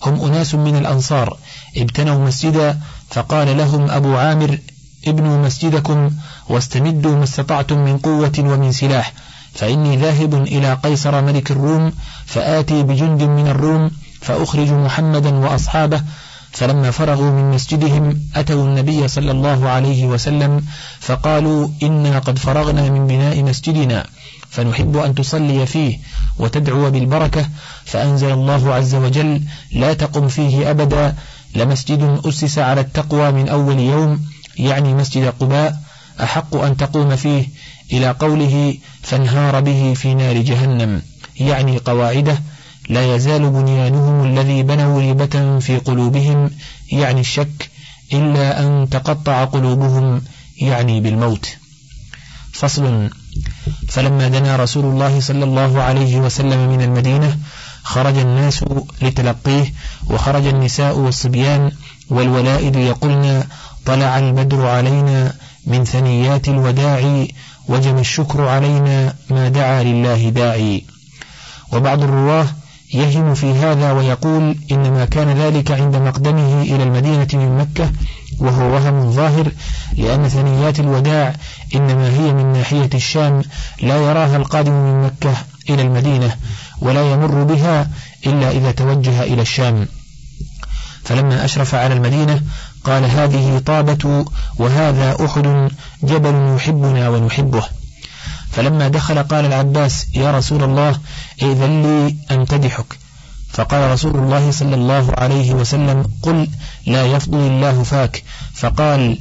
هم 0.06 0.22
أناس 0.22 0.56
من 0.56 0.76
الأنصار 0.76 1.38
ابتنوا 1.78 2.28
مسجدا 2.28 2.80
فقال 3.10 3.58
لهم 3.58 3.92
أبو 3.92 4.16
عامر 4.16 4.60
ابنوا 5.08 5.46
مسجدكم 5.46 6.10
واستمدوا 6.50 7.16
ما 7.16 7.24
استطعتم 7.24 7.78
من 7.78 7.98
قوة 7.98 8.34
ومن 8.40 8.72
سلاح 8.72 9.14
فإني 9.54 9.98
ذاهب 9.98 10.34
إلى 10.34 10.74
قيصر 10.74 11.22
ملك 11.22 11.52
الروم 11.52 11.94
فآتي 12.26 12.84
بجند 12.84 13.24
من 13.24 13.48
الروم 13.48 13.92
فأخرج 14.22 14.72
محمدا 14.72 15.36
وأصحابه 15.36 16.02
فلما 16.51 16.91
فرغوا 16.91 17.32
من 17.32 17.51
مسجدهم 17.51 18.20
أتوا 18.36 18.63
النبي 18.63 19.08
صلى 19.08 19.32
الله 19.32 19.70
عليه 19.70 20.06
وسلم 20.06 20.65
فقالوا 21.00 21.70
إنا 21.84 22.20
قد 22.20 22.39
فرغنا 22.39 22.89
من 22.89 23.08
بناء 23.08 23.44
مسجدنا 23.44 24.06
فنحب 24.50 24.98
أن 24.98 25.15
تصلي 25.15 25.65
فيه 25.65 26.00
وتدعو 26.39 26.91
بالبركة 26.91 27.50
فأنزل 27.86 28.32
الله 28.32 28.74
عز 28.74 28.96
وجل 28.96 29.41
لا 29.72 29.94
تقم 29.94 30.27
فيه 30.27 30.72
أبدا 30.72 31.15
لمسجد 31.56 32.22
أسس 32.25 32.60
على 32.60 32.82
التقوى 32.82 33.32
من 33.32 33.50
أول 33.50 33.79
يوم 33.79 34.25
يعني 34.58 34.94
مسجد 34.94 35.34
قباء 35.39 35.79
أحق 36.24 36.56
أن 36.56 36.77
تقوم 36.77 37.15
فيه 37.15 37.48
إلى 37.91 38.12
قوله 38.12 38.77
فانهار 39.01 39.60
به 39.60 39.94
في 39.94 40.13
نار 40.13 40.38
جهنم 40.38 41.01
يعني 41.39 41.77
قواعده 41.77 42.38
لا 42.89 43.15
يزال 43.15 43.50
بنيانهم 43.50 44.25
الذي 44.25 44.63
بنوا 44.63 45.00
ريبة 45.00 45.60
في 45.60 45.77
قلوبهم 45.77 46.51
يعني 46.91 47.22
الشك 47.22 47.69
إلا 48.13 48.60
أن 48.60 48.89
تقطع 48.89 49.46
قلوبهم 49.46 50.22
يعني 50.62 51.01
بالموت. 51.01 51.58
فصل. 52.53 53.10
فلما 53.88 54.27
دنا 54.27 54.55
رسول 54.55 54.86
الله 54.86 55.19
صلى 55.19 55.43
الله 55.43 55.81
عليه 55.81 56.17
وسلم 56.19 56.69
من 56.69 56.81
المدينة 56.81 57.38
خرج 57.84 58.17
الناس 58.17 58.65
لتلقيه 59.01 59.74
وخرج 60.10 60.46
النساء 60.46 60.98
والصبيان 60.98 61.72
والولائد 62.10 62.75
يقولن 62.75 63.43
طلع 63.86 64.19
البدر 64.19 64.67
علينا 64.67 65.34
من 65.65 65.86
ثنيات 65.86 66.48
الوداع 66.48 67.25
وجب 67.67 68.00
الشكر 68.00 68.48
علينا 68.48 69.13
ما 69.29 69.50
دعا 69.50 69.84
لله 69.84 70.29
داعي. 70.29 70.86
وبعض 71.74 72.03
الرواه 72.03 72.48
يهم 72.93 73.34
في 73.34 73.51
هذا 73.51 73.91
ويقول 73.91 74.55
إنما 74.72 75.05
كان 75.05 75.29
ذلك 75.29 75.72
عند 75.72 75.96
مقدمه 75.96 76.62
إلى 76.62 76.84
المدينة 76.84 77.27
من 77.34 77.58
مكة 77.58 77.91
وهو 78.39 78.74
وهم 78.74 79.12
ظاهر 79.12 79.51
لأن 79.98 80.29
ثنيات 80.29 80.79
الوداع 80.79 81.36
إنما 81.75 82.10
هي 82.10 82.34
من 82.34 82.53
ناحية 82.53 82.89
الشام 82.93 83.41
لا 83.81 83.98
يراها 83.98 84.38
القادم 84.38 84.72
من 84.72 85.03
مكة 85.03 85.34
إلى 85.69 85.81
المدينة 85.81 86.36
ولا 86.81 87.12
يمر 87.12 87.43
بها 87.43 87.89
إلا 88.25 88.51
إذا 88.51 88.72
توجه 88.72 89.24
إلى 89.24 89.41
الشام. 89.41 89.88
فلما 91.03 91.46
أشرف 91.46 91.75
على 91.75 91.93
المدينة 91.93 92.41
قال 92.84 93.05
هذه 93.05 93.62
طابة 93.65 94.25
وهذا 94.58 95.25
أحد 95.25 95.72
جبل 96.03 96.55
يحبنا 96.55 97.10
ونحبه. 97.10 97.63
فلما 98.51 98.88
دخل 98.88 99.24
قال 99.24 99.46
العباس 99.46 100.08
يا 100.15 100.32
رسول 100.32 100.63
الله 100.63 101.00
إذن 101.41 101.82
لي 101.84 102.15
أمتدحك. 102.36 102.98
فقال 103.50 103.91
رسول 103.91 104.15
الله 104.15 104.51
صلى 104.51 104.75
الله 104.75 105.13
عليه 105.18 105.53
وسلم 105.53 106.06
قل 106.22 106.48
لا 106.88 107.06
يفضل 107.06 107.38
الله 107.38 107.84
فاك. 107.84 108.24
فقال 108.53 109.18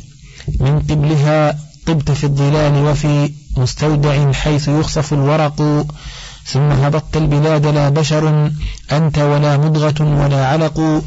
من 0.61 0.81
قبلها 0.81 1.59
طبت 1.87 2.11
في 2.11 2.25
الظلال 2.25 2.75
وفي 2.85 3.33
مستودع 3.57 4.33
حيث 4.33 4.69
يخصف 4.69 5.13
الورق 5.13 5.87
ثم 6.47 6.71
هبطت 6.71 7.17
البلاد 7.17 7.67
لا 7.67 7.89
بشر 7.89 8.53
أنت 8.93 9.19
ولا 9.19 9.57
مضغة 9.57 10.25
ولا 10.25 10.47
علق 10.47 11.03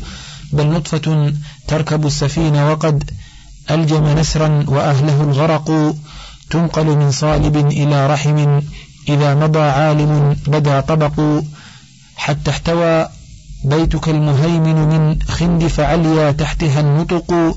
بل 0.54 0.68
نطفة 0.68 1.34
تركب 1.68 2.06
السفينة 2.06 2.72
وقد 2.72 3.12
ألجم 3.72 4.20
نسرا 4.20 4.66
وأهله 4.68 5.22
الغرق. 5.22 5.96
تنقل 6.51 6.86
من 6.86 7.12
صالب 7.12 7.55
إلى 7.58 8.08
رحم 8.08 8.62
إذا 9.10 9.36
مضى 9.36 9.60
عالم 9.60 10.36
بدا 10.48 10.79
طبق 10.79 11.43
حتى 12.15 12.51
احتوى 12.51 13.08
بيتك 13.65 14.10
المهيمن 14.10 14.75
من 14.75 15.22
خندف 15.22 15.79
عليا 15.79 16.31
تحتها 16.31 16.79
النطق 16.79 17.55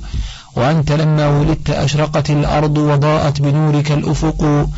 وأنت 0.57 0.93
لما 0.93 1.29
ولدت 1.29 1.71
أشرقت 1.71 2.31
الأرض 2.31 2.79
وضاءت 2.79 3.41
بنورك 3.41 3.93
الأفق. 3.93 4.69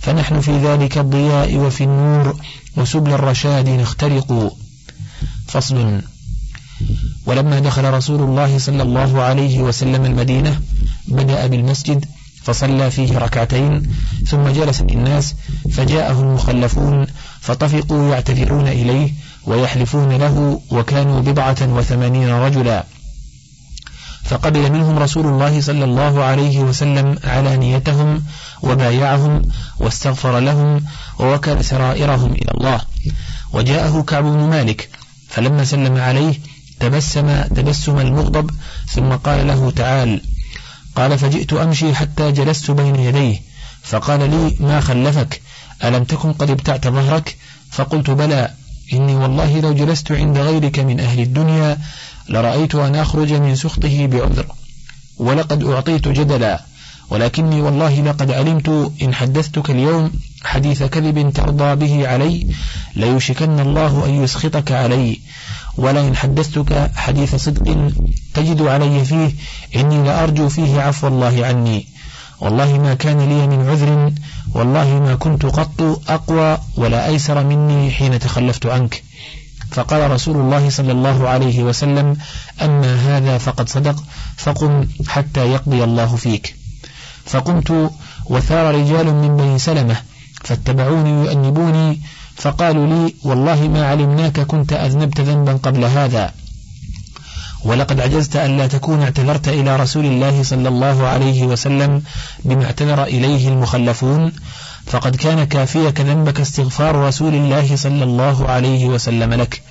فنحن 0.00 0.40
في 0.40 0.58
ذلك 0.58 0.98
الضياء 0.98 1.56
وفي 1.56 1.84
النور 1.84 2.36
وسبل 2.76 3.12
الرشاد 3.12 3.68
نخترق. 3.68 4.56
فصل. 5.46 6.00
ولما 7.26 7.58
دخل 7.60 7.90
رسول 7.94 8.20
الله 8.22 8.58
صلى 8.58 8.82
الله 8.82 9.22
عليه 9.22 9.62
وسلم 9.62 10.04
المدينة 10.04 10.60
بدأ 11.08 11.46
بالمسجد 11.46 12.04
فصلى 12.44 12.90
فيه 12.90 13.18
ركعتين 13.18 13.82
ثم 14.26 14.48
جلس 14.48 14.80
الناس 14.80 15.34
فجاءه 15.72 16.20
المخلفون 16.20 17.06
فطفقوا 17.40 18.10
يعتذرون 18.10 18.68
إليه 18.68 19.12
ويحلفون 19.46 20.12
له 20.12 20.60
وكانوا 20.70 21.20
بضعة 21.20 21.56
وثمانين 21.62 22.28
رجلا. 22.28 22.84
فقبل 24.24 24.72
منهم 24.72 24.98
رسول 24.98 25.26
الله 25.26 25.60
صلى 25.60 25.84
الله 25.84 26.24
عليه 26.24 26.58
وسلم 26.58 27.18
علانيتهم 27.24 28.22
وبايعهم 28.62 29.42
واستغفر 29.78 30.38
لهم 30.38 30.84
ووكل 31.18 31.64
سرائرهم 31.64 32.32
إلى 32.32 32.50
الله. 32.54 32.80
وجاءه 33.52 34.02
كعب 34.02 34.24
بن 34.24 34.50
مالك 34.50 34.88
فلما 35.28 35.64
سلم 35.64 35.96
عليه 35.96 36.34
تبسم 36.80 37.42
تبسم 37.42 37.98
المغضب 37.98 38.50
ثم 38.86 39.08
قال 39.12 39.46
له 39.46 39.70
تعال 39.70 40.20
قال 40.96 41.18
فجئت 41.18 41.52
أمشي 41.52 41.94
حتى 41.94 42.32
جلست 42.32 42.70
بين 42.70 42.96
يديه 42.96 43.40
فقال 43.82 44.30
لي 44.30 44.56
ما 44.60 44.80
خلفك؟ 44.80 45.42
ألم 45.84 46.04
تكن 46.04 46.32
قد 46.32 46.50
ابتعت 46.50 46.88
ظهرك؟ 46.88 47.36
فقلت 47.70 48.10
بلى 48.10 48.50
إني 48.92 49.14
والله 49.14 49.60
لو 49.60 49.72
جلست 49.72 50.12
عند 50.12 50.38
غيرك 50.38 50.78
من 50.78 51.00
أهل 51.00 51.20
الدنيا 51.20 51.78
لرأيت 52.28 52.74
أن 52.74 52.94
أخرج 52.94 53.32
من 53.32 53.54
سخطه 53.54 54.06
بعذر 54.06 54.46
ولقد 55.16 55.64
أعطيت 55.64 56.08
جدلا 56.08 56.64
ولكني 57.10 57.60
والله 57.60 58.00
لقد 58.00 58.30
علمت 58.30 58.92
إن 59.02 59.14
حدثتك 59.14 59.70
اليوم 59.70 60.10
حديث 60.44 60.82
كذب 60.82 61.32
ترضى 61.32 61.74
به 61.74 62.08
علي 62.08 62.46
ليوشكن 62.96 63.60
الله 63.60 64.06
أن 64.06 64.24
يسخطك 64.24 64.72
علي. 64.72 65.20
ولئن 65.76 66.16
حدثتك 66.16 66.90
حديث 66.94 67.34
صدق 67.34 67.92
تجد 68.34 68.62
علي 68.62 69.04
فيه 69.04 69.32
إني 69.76 70.02
لأرجو 70.02 70.48
فيه 70.48 70.80
عفو 70.80 71.06
الله 71.08 71.46
عني. 71.46 71.86
والله 72.40 72.78
ما 72.78 72.94
كان 72.94 73.20
لي 73.20 73.46
من 73.46 73.68
عذر 73.68 74.12
والله 74.54 75.00
ما 75.00 75.14
كنت 75.14 75.46
قط 75.46 76.00
أقوى 76.08 76.58
ولا 76.76 77.06
أيسر 77.06 77.44
مني 77.44 77.90
حين 77.90 78.18
تخلفت 78.18 78.66
عنك. 78.66 79.02
فقال 79.70 80.10
رسول 80.10 80.36
الله 80.36 80.70
صلى 80.70 80.92
الله 80.92 81.28
عليه 81.28 81.62
وسلم 81.62 82.16
أما 82.62 82.94
هذا 82.94 83.38
فقد 83.38 83.68
صدق 83.68 84.04
فقم 84.36 84.88
حتى 85.08 85.52
يقضي 85.52 85.84
الله 85.84 86.16
فيك. 86.16 86.56
فقمت 87.24 87.90
وثار 88.26 88.74
رجال 88.74 89.14
من 89.14 89.36
بني 89.36 89.58
سلمة 89.58 89.96
فاتبعوني 90.44 91.10
يؤنبوني 91.10 92.00
فقالوا 92.36 92.86
لي 92.86 93.14
والله 93.24 93.68
ما 93.68 93.86
علمناك 93.86 94.40
كنت 94.40 94.72
أذنبت 94.72 95.20
ذنبا 95.20 95.52
قبل 95.52 95.84
هذا. 95.84 96.32
ولقد 97.64 98.00
عجزت 98.00 98.36
أن 98.36 98.56
لا 98.56 98.66
تكون 98.66 99.02
اعتذرت 99.02 99.48
إلى 99.48 99.76
رسول 99.76 100.04
الله 100.04 100.42
صلى 100.42 100.68
الله 100.68 101.06
عليه 101.06 101.44
وسلم 101.44 102.02
بما 102.44 102.64
اعتذر 102.64 103.04
إليه 103.04 103.48
المخلفون. 103.48 104.32
فقد 104.86 105.16
كان 105.16 105.44
كافيك 105.44 106.00
ذنبك 106.00 106.40
استغفار 106.40 106.96
رسول 106.96 107.34
الله 107.34 107.76
صلى 107.76 108.04
الله 108.04 108.48
عليه 108.48 108.84
وسلم 108.86 109.34
لك. 109.34 109.62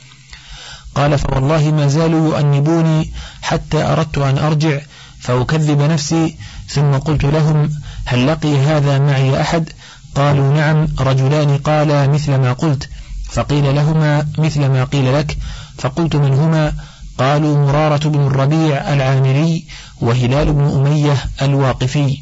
قال 0.96 1.20
فوالله 1.20 1.72
ما 1.72 1.88
زالوا 1.88 2.28
يؤنبوني 2.28 3.12
حتى 3.42 3.84
أردت 3.84 4.18
أن 4.18 4.38
أرجع 4.38 4.80
فأكذب 5.20 5.82
نفسي. 5.82 6.36
ثم 6.68 6.92
قلت 6.92 7.24
لهم 7.26 7.70
هل 8.06 8.28
لقي 8.28 8.58
هذا 8.58 9.00
معي 9.00 9.42
أحد؟ 9.42 9.70
قالوا 10.16 10.54
نعم 10.54 10.88
رجلان 11.00 11.58
قالا 11.58 12.08
مثل 12.08 12.36
ما 12.36 12.54
قلت 12.54 12.90
فقيل 13.30 13.76
لهما 13.76 14.28
مثل 14.38 14.66
ما 14.66 14.84
قيل 14.84 15.14
لك 15.14 15.38
فقلت 15.78 16.16
من 16.16 16.34
هما 16.34 16.74
قالوا 17.18 17.58
مرارة 17.58 18.10
بن 18.10 18.28
الربيع 18.28 18.94
العامري 18.94 19.66
وهلال 20.02 20.54
بن 20.54 20.64
أمية 20.64 21.26
الواقفي 21.42 22.18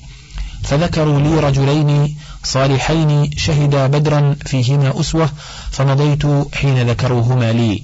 فذكروا 0.64 1.20
لي 1.20 1.40
رجلين 1.40 2.18
صالحين 2.44 3.30
شهدا 3.38 3.88
بدرا 3.88 4.36
فيهما 4.46 5.00
أسوة 5.00 5.30
فمضيت 5.72 6.24
حين 6.56 6.90
ذكروهما 6.90 7.52
لي. 7.52 7.84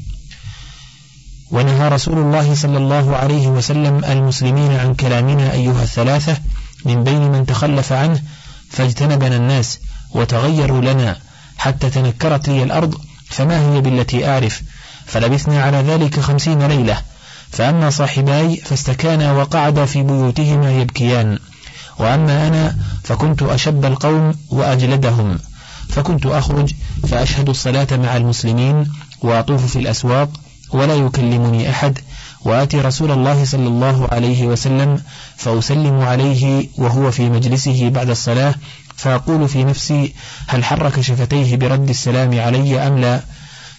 ونهى 1.52 1.90
رسول 1.90 2.18
الله 2.18 2.56
صلى 2.56 2.78
الله 2.78 3.16
عليه 3.16 3.48
وسلم 3.48 4.06
المسلمين 4.06 4.72
عن 4.72 4.94
كلامنا 4.94 5.52
أيها 5.54 5.84
الثلاثة 5.84 6.38
من 6.86 7.04
بين 7.04 7.32
من 7.32 7.46
تخلف 7.46 7.94
عنه 7.94 8.22
فاجتنبنا 8.70 9.36
الناس. 9.36 9.80
وتغيروا 10.12 10.82
لنا 10.82 11.18
حتى 11.58 11.90
تنكرت 11.90 12.50
لي 12.50 12.64
الأرض 12.64 12.96
فما 13.30 13.60
هي 13.60 13.82
بالتي 13.82 14.30
أعرف؟ 14.30 14.62
فلبثنا 15.06 15.64
على 15.64 15.78
ذلك 15.78 16.20
خمسين 16.20 16.68
ليلة. 16.68 17.02
فأما 17.52 17.90
صاحباي 17.90 18.56
فاستكانا 18.56 19.34
وقعدا 19.34 19.86
في 19.86 20.04
بيوتهما 20.04 20.72
يبكيان. 20.72 21.40
وأما 22.00 22.48
أنا 22.48 22.76
فكنت 23.04 23.44
أشب 23.44 23.86
القوم 23.86 24.36
وأجلدهم. 24.50 25.40
فكنت 25.90 26.26
أخرج 26.26 26.74
فأشهد 27.08 27.50
الصلاة 27.50 27.88
مع 27.92 28.18
المسلمين 28.18 28.92
وأطوف 29.22 29.66
في 29.66 29.80
الأسواق 29.80 30.30
ولا 30.72 30.96
يكلمني 30.96 31.70
أحد. 31.70 32.00
وآتي 32.46 32.82
رسول 32.82 33.12
الله 33.12 33.46
صلى 33.46 33.68
الله 33.68 34.08
عليه 34.12 34.48
وسلم 34.48 35.02
فأسلم 35.38 36.00
عليه 36.00 36.68
وهو 36.78 37.12
في 37.12 37.30
مجلسه 37.30 37.90
بعد 37.90 38.10
الصلاة 38.10 38.56
فأقول 38.98 39.50
في 39.50 39.64
نفسي 39.64 40.14
هل 40.48 40.66
حرك 40.66 41.02
شفتيه 41.02 41.56
برد 41.56 41.90
السلام 41.90 42.40
علي 42.40 42.88
أم 42.88 42.98
لا؟ 42.98 43.22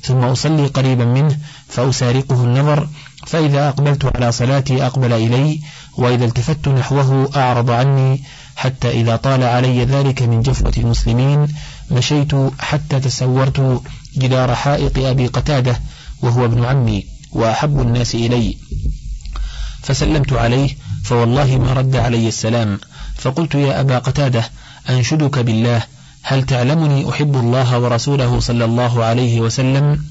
ثم 0.02 0.24
أصلي 0.24 0.66
قريبا 0.66 1.04
منه 1.04 1.38
فأسارقه 1.68 2.44
النظر 2.44 2.88
فإذا 3.26 3.68
أقبلت 3.68 4.16
على 4.16 4.32
صلاتي 4.32 4.86
أقبل 4.86 5.12
إلي 5.12 5.60
وإذا 5.96 6.24
التفت 6.24 6.68
نحوه 6.68 7.30
أعرض 7.36 7.70
عني 7.70 8.22
حتى 8.56 8.90
إذا 8.90 9.16
طال 9.16 9.42
علي 9.42 9.84
ذلك 9.84 10.22
من 10.22 10.42
جفوة 10.42 10.72
المسلمين 10.76 11.48
مشيت 11.90 12.32
حتى 12.58 13.00
تسورت 13.00 13.82
جدار 14.18 14.54
حائط 14.54 14.98
أبي 14.98 15.26
قتادة 15.26 15.80
وهو 16.22 16.44
ابن 16.44 16.64
عمي 16.64 17.06
وأحب 17.32 17.80
الناس 17.80 18.14
إلي. 18.14 18.56
فسلمت 19.82 20.32
عليه 20.32 20.76
فوالله 21.04 21.56
ما 21.58 21.72
رد 21.72 21.96
علي 21.96 22.28
السلام. 22.28 22.80
فقلت 23.16 23.54
يا 23.54 23.80
أبا 23.80 23.98
قتادة 23.98 24.50
أنشدك 24.88 25.38
بالله. 25.38 25.82
هل 26.22 26.42
تعلمني 26.42 27.10
أحب 27.10 27.36
الله 27.36 27.78
ورسوله 27.78 28.40
صلى 28.40 28.64
الله 28.64 29.04
عليه 29.04 29.40
وسلم؟ 29.40 30.04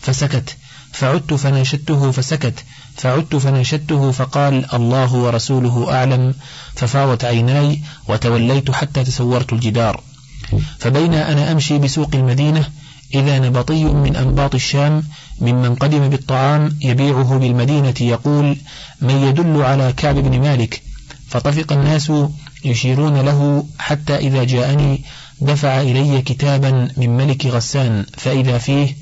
فسكت. 0.00 0.56
فعدت 0.92 1.34
فناشدته 1.34 2.10
فسكت. 2.10 2.64
فعدت 2.96 3.36
فناشدته 3.36 4.10
فقال 4.10 4.74
الله 4.74 5.14
ورسوله 5.14 5.94
أعلم. 5.94 6.34
ففاضت 6.74 7.24
عيناي 7.24 7.80
وتوليت 8.08 8.70
حتى 8.70 9.04
تسورت 9.04 9.52
الجدار. 9.52 10.00
فبين 10.78 11.14
أنا 11.14 11.52
أمشي 11.52 11.78
بسوق 11.78 12.10
المدينة 12.14 12.68
إذا 13.14 13.38
نبطي 13.38 13.84
من 13.84 14.16
أنباط 14.16 14.54
الشام 14.54 15.02
ممن 15.40 15.74
قدم 15.74 16.08
بالطعام 16.08 16.78
يبيعه 16.80 17.38
بالمدينة 17.38 17.94
يقول 18.00 18.56
من 19.00 19.14
يدل 19.14 19.62
على 19.62 19.92
كعب 19.92 20.14
بن 20.14 20.40
مالك؟ 20.40 20.82
فطفق 21.28 21.72
الناس 21.72 22.12
يشيرون 22.64 23.16
له 23.20 23.66
حتى 23.78 24.16
إذا 24.16 24.44
جاءني 24.44 25.04
دفع 25.40 25.80
إلي 25.80 26.22
كتابا 26.22 26.88
من 26.96 27.16
ملك 27.16 27.46
غسان 27.46 28.06
فإذا 28.18 28.58
فيه 28.58 28.96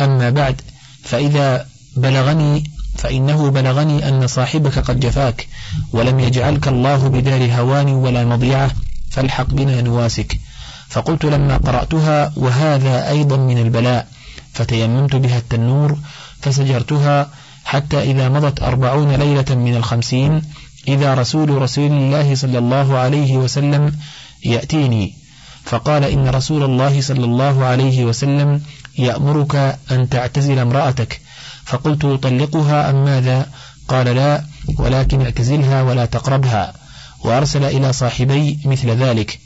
أما 0.00 0.30
بعد 0.30 0.60
فإذا 1.04 1.66
بلغني 1.96 2.64
فإنه 2.96 3.50
بلغني 3.50 4.08
أن 4.08 4.26
صاحبك 4.26 4.78
قد 4.78 5.00
جفاك 5.00 5.48
ولم 5.92 6.20
يجعلك 6.20 6.68
الله 6.68 7.08
بدار 7.08 7.52
هوان 7.52 7.88
ولا 7.88 8.24
مضيعة 8.24 8.70
فالحق 9.10 9.46
بنا 9.46 9.80
نواسك. 9.80 10.40
فقلت 10.88 11.24
لما 11.24 11.56
قرأتها 11.56 12.32
وهذا 12.36 13.08
أيضا 13.08 13.36
من 13.36 13.58
البلاء. 13.58 14.08
فتيممت 14.52 15.16
بها 15.16 15.38
التنور 15.38 15.98
فسجرتها 16.40 17.30
حتى 17.64 18.02
إذا 18.02 18.28
مضت 18.28 18.62
أربعون 18.62 19.12
ليلة 19.12 19.54
من 19.54 19.76
الخمسين 19.76 20.42
إذا 20.88 21.14
رسول 21.14 21.62
رسول 21.62 21.92
الله 21.92 22.34
صلى 22.34 22.58
الله 22.58 22.98
عليه 22.98 23.36
وسلم 23.36 23.96
يأتيني. 24.44 25.14
فقال 25.64 26.04
إن 26.04 26.28
رسول 26.28 26.62
الله 26.62 27.00
صلى 27.00 27.24
الله 27.24 27.64
عليه 27.64 28.04
وسلم 28.04 28.62
يأمرك 28.98 29.78
أن 29.90 30.08
تعتزل 30.08 30.58
امرأتك. 30.58 31.20
فقلت 31.64 32.06
طلقها 32.06 32.90
أم 32.90 33.04
ماذا؟ 33.04 33.46
قال 33.88 34.06
لا 34.06 34.44
ولكن 34.78 35.22
اعتزلها 35.22 35.82
ولا 35.82 36.04
تقربها. 36.04 36.72
وأرسل 37.24 37.64
إلى 37.64 37.92
صاحبي 37.92 38.58
مثل 38.64 38.90
ذلك. 38.90 39.40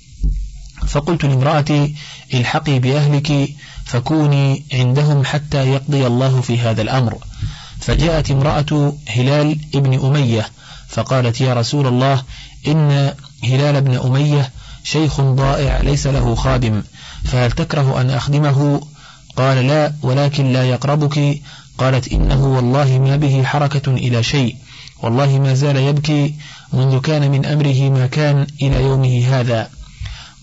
فقلت 0.86 1.24
لامرأتي 1.24 1.94
الحقي 2.34 2.78
بأهلك 2.78 3.48
فكوني 3.84 4.64
عندهم 4.72 5.24
حتى 5.24 5.68
يقضي 5.68 6.06
الله 6.06 6.40
في 6.40 6.58
هذا 6.58 6.82
الأمر. 6.82 7.18
فجاءت 7.80 8.30
امرأة 8.30 8.92
هلال 9.08 9.58
ابن 9.74 10.06
أمية 10.06 10.48
فقالت 10.96 11.40
يا 11.40 11.54
رسول 11.54 11.86
الله 11.86 12.22
إن 12.66 13.12
هلال 13.44 13.76
ابن 13.76 13.98
أمية 13.98 14.50
شيخ 14.84 15.20
ضائع 15.20 15.80
ليس 15.80 16.06
له 16.06 16.34
خادم 16.34 16.82
فهل 17.24 17.52
تكره 17.52 18.00
أن 18.00 18.10
أخدمه؟ 18.10 18.80
قال 19.36 19.66
لا 19.66 19.92
ولكن 20.02 20.52
لا 20.52 20.64
يقربك. 20.64 21.40
قالت 21.78 22.12
إنه 22.12 22.44
والله 22.44 22.98
ما 22.98 23.16
به 23.16 23.44
حركة 23.44 23.92
إلى 23.92 24.22
شيء 24.22 24.56
والله 25.02 25.38
ما 25.38 25.54
زال 25.54 25.76
يبكي 25.76 26.34
منذ 26.72 27.00
كان 27.00 27.30
من 27.30 27.46
أمره 27.46 27.90
ما 27.90 28.06
كان 28.06 28.46
إلى 28.62 28.82
يومه 28.82 29.26
هذا. 29.28 29.68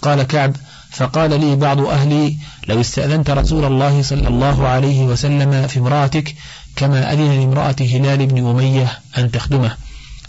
قال 0.01 0.23
كعب 0.23 0.55
فقال 0.91 1.39
لي 1.39 1.55
بعض 1.55 1.79
أهلي 1.79 2.37
لو 2.67 2.81
استأذنت 2.81 3.29
رسول 3.29 3.65
الله 3.65 4.01
صلى 4.01 4.27
الله 4.27 4.67
عليه 4.67 5.03
وسلم 5.03 5.67
في 5.67 5.79
امرأتك 5.79 6.35
كما 6.75 7.13
أذن 7.13 7.39
لامرأة 7.39 7.75
هلال 7.81 8.25
بن 8.25 8.49
أمية 8.49 8.99
أن 9.17 9.31
تخدمه. 9.31 9.82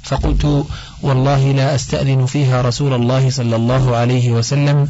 فقلت 0.05 0.67
والله 1.03 1.53
لا 1.53 1.75
أستأذن 1.75 2.27
فيها 2.27 2.63
رسول 2.63 2.95
الله 2.95 3.31
صلى 3.31 3.57
الله 3.57 3.97
عليه 3.97 4.33
وسلم 4.33 4.89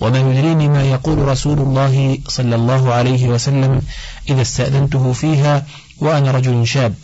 وما 0.00 0.18
يدريني 0.18 0.68
ما 0.68 0.82
يقول 0.82 1.18
رسول 1.18 1.58
الله 1.58 2.18
صلى 2.28 2.54
الله 2.54 2.92
عليه 2.92 3.28
وسلم 3.28 3.82
إذا 4.28 4.42
استأذنته 4.42 5.12
فيها 5.12 5.66
وأنا 5.98 6.30
رجل 6.30 6.66
شاب. 6.66 6.94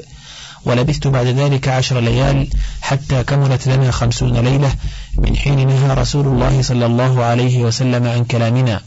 ولبثت 0.65 1.07
بعد 1.07 1.27
ذلك 1.27 1.69
عشر 1.69 2.01
ليال 2.01 2.49
حتى 2.81 3.25
كملت 3.25 3.69
لنا 3.69 3.91
خمسون 3.91 4.37
ليلة 4.37 4.73
من 5.19 5.37
حين 5.37 5.69
نهى 5.69 5.95
رسول 5.95 6.27
الله 6.27 6.63
صلى 6.63 6.87
الله 6.87 7.25
عليه 7.25 7.63
وسلم 7.63 8.07
عن 8.07 8.25
كلامنا. 8.25 8.81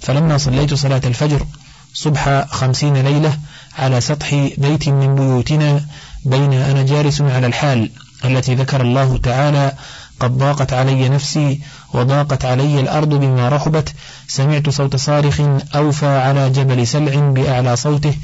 فلما 0.00 0.38
صليت 0.38 0.74
صلاة 0.74 1.02
الفجر 1.04 1.46
صبح 1.94 2.46
خمسين 2.50 2.96
ليلة 2.96 3.38
على 3.78 4.00
سطح 4.00 4.34
بيت 4.58 4.88
من 4.88 5.14
بيوتنا 5.14 5.84
بين 6.24 6.52
أنا 6.52 6.82
جالس 6.82 7.20
على 7.20 7.46
الحال 7.46 7.90
التي 8.24 8.54
ذكر 8.54 8.80
الله 8.80 9.18
تعالى 9.18 9.72
قد 10.20 10.38
ضاقت 10.38 10.72
علي 10.72 11.08
نفسي 11.08 11.60
وضاقت 11.94 12.44
علي 12.44 12.80
الأرض 12.80 13.08
بما 13.08 13.48
رحبت. 13.48 13.94
سمعت 14.28 14.70
صوت 14.70 14.96
صارخ 14.96 15.40
أوفى 15.74 16.06
على 16.06 16.50
جبل 16.50 16.86
سلع 16.86 17.30
بأعلى 17.30 17.76
صوته. 17.76 18.14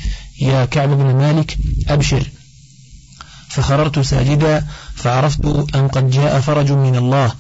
يا 0.41 0.65
كعب 0.65 0.89
بن 0.89 1.17
مالك 1.17 1.59
أبشر. 1.89 2.31
فخررت 3.49 3.99
ساجدا 3.99 4.67
فعرفت 4.95 5.45
أن 5.75 5.89
قد 5.89 6.11
جاء 6.11 6.41
فرج 6.41 6.73
من 6.73 6.97
الله 6.97 7.33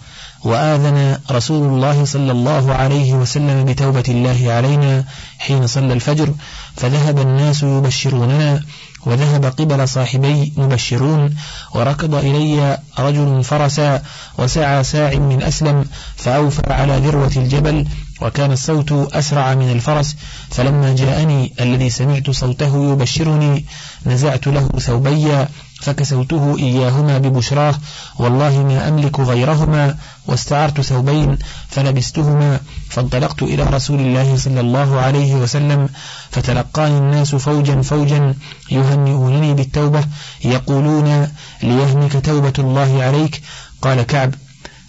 وآذن 0.44 1.18
رسول 1.31 1.68
الله 1.68 2.05
صلى 2.05 2.33
الله 2.33 2.75
عليه 2.75 3.12
وسلم 3.12 3.64
بتوبة 3.64 4.05
الله 4.09 4.53
علينا 4.53 5.05
حين 5.38 5.66
صلى 5.66 5.92
الفجر. 5.92 6.35
فذهب 6.77 7.18
الناس 7.18 7.62
يبشروننا 7.62 8.62
وذهب 9.06 9.44
قبل 9.44 9.88
صاحبي 9.88 10.52
مبشرون 10.56 11.36
وركض 11.74 12.14
إلي 12.14 12.78
رجل 12.98 13.44
فرسا 13.44 14.02
وسعى 14.38 14.84
ساع 14.84 15.14
من 15.14 15.42
أسلم 15.42 15.84
فأوفى 16.16 16.72
على 16.72 16.96
ذروة 16.96 17.32
الجبل 17.36 17.86
وكان 18.20 18.52
الصوت 18.52 18.92
أسرع 18.92 19.54
من 19.54 19.70
الفرس 19.72 20.16
فلما 20.50 20.94
جاءني 20.94 21.52
الذي 21.60 21.90
سمعت 21.90 22.30
صوته 22.30 22.92
يبشرني 22.92 23.64
نزعت 24.06 24.46
له 24.46 24.68
ثوبي 24.68 25.46
فكسوته 25.80 26.56
إياهما 26.58 27.18
ببشراه 27.18 27.74
والله 28.18 28.62
ما 28.62 28.88
أملك 28.88 29.20
غيرهما 29.20 29.96
واستعرت 30.26 30.80
ثوبين 30.80 31.38
فلبستهما 31.68 32.60
فانطلقت 32.88 33.42
إلى 33.42 33.62
رسول 33.62 34.00
الله 34.00 34.36
صلى 34.36 34.60
الله 34.60 35.00
عليه 35.00 35.34
وسلم 35.34 35.88
فتلقاني 36.30 36.98
الناس 36.98 37.34
فوجا 37.34 37.82
فوجا 37.82 38.34
يهنئونني 38.70 39.54
بالتوبة 39.54 40.04
يقولون 40.44 41.28
ليهنك 41.62 42.24
توبة 42.26 42.52
الله 42.58 43.02
عليك؟ 43.02 43.42
قال 43.82 44.02
كعب 44.02 44.34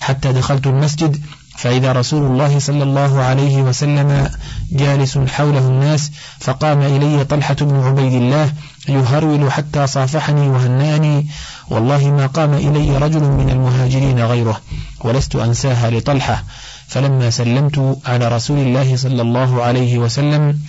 حتى 0.02 0.34
دخلت 0.34 0.68
المسجد 0.68 1.22
فإذا 1.56 1.92
رسول 1.92 2.32
الله 2.32 2.60
صلى 2.60 2.84
الله 2.84 3.22
عليه 3.22 3.62
وسلم 3.62 4.30
جالس 4.72 5.18
حوله 5.18 5.68
الناس 5.68 6.12
فقام 6.40 6.82
إلي 6.82 7.24
طلحة 7.26 7.54
بن 7.54 7.76
عبيد 7.76 8.14
الله 8.14 8.54
يهرول 8.90 9.52
حتى 9.52 9.88
صافحني 9.88 10.50
وهناني. 10.50 11.28
والله 11.70 12.12
ما 12.12 12.28
قام 12.28 12.54
إلي 12.54 12.98
رجل 12.98 13.22
من 13.22 13.50
المهاجرين 13.50 14.20
غيره 14.20 14.62
ولست 15.00 15.36
أنساها 15.36 15.90
لطلحة. 15.90 16.44
فلما 16.88 17.30
سلمت 17.30 17.98
على 18.06 18.28
رسول 18.28 18.60
الله 18.60 18.96
صلى 18.96 19.22
الله 19.22 19.64
عليه 19.64 19.98
وسلم 19.98 20.60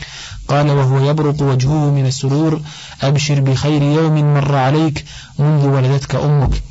قال 0.49 0.71
وهو 0.71 1.11
يبرق 1.11 1.43
وجهه 1.43 1.91
من 1.91 2.07
السرور 2.07 2.61
أبشر 3.03 3.41
بخير 3.41 3.83
يوم 3.83 4.35
مر 4.35 4.57
عليك 4.57 5.05
منذ 5.39 5.67
ولدتك 5.67 6.15
أمك. 6.15 6.63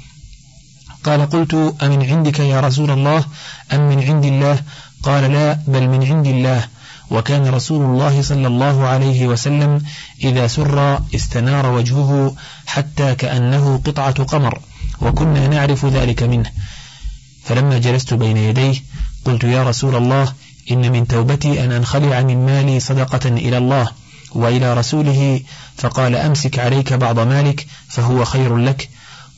قال 1.04 1.30
قلت 1.30 1.76
أمن 1.84 2.10
عندك 2.10 2.40
يا 2.40 2.60
رسول 2.60 2.92
الله؟ 2.92 3.24
أم 3.74 3.90
من 3.90 4.04
عند 4.04 4.26
الله؟ 4.26 4.60
قال 5.04 5.32
لا 5.32 5.60
بل 5.68 5.88
من 5.88 6.04
عند 6.04 6.28
الله. 6.28 6.68
وكان 7.12 7.48
رسول 7.48 7.86
الله 7.86 8.22
صلى 8.22 8.48
الله 8.48 8.88
عليه 8.88 9.28
وسلم 9.28 9.84
إذا 10.24 10.48
سر 10.48 11.00
استنار 11.16 11.72
وجهه 11.72 12.36
حتى 12.66 13.16
كأنه 13.16 13.82
قطعة 13.86 14.24
قمر 14.24 14.60
وكنا 15.02 15.48
نعرف 15.48 15.86
ذلك 15.86 16.24
منه. 16.24 16.52
فلما 17.44 17.78
جلست 17.78 18.14
بين 18.14 18.38
يديه 18.38 18.76
قلت 19.26 19.44
يا 19.44 19.64
رسول 19.64 19.96
الله 19.96 20.34
إن 20.72 20.92
من 20.92 21.08
توبتي 21.08 21.66
أن 21.66 21.72
أنخلع 21.72 22.22
من 22.22 22.46
مالي 22.46 22.80
صدقة 22.80 23.30
إلى 23.30 23.58
الله 23.58 23.88
وإلى 24.36 24.74
رسوله 24.74 25.42
فقال 25.78 26.16
أمسك 26.16 26.60
عليك 26.60 26.94
بعض 26.94 27.20
مالك 27.20 27.68
فهو 27.88 28.26
خير 28.26 28.58
لك. 28.58 28.90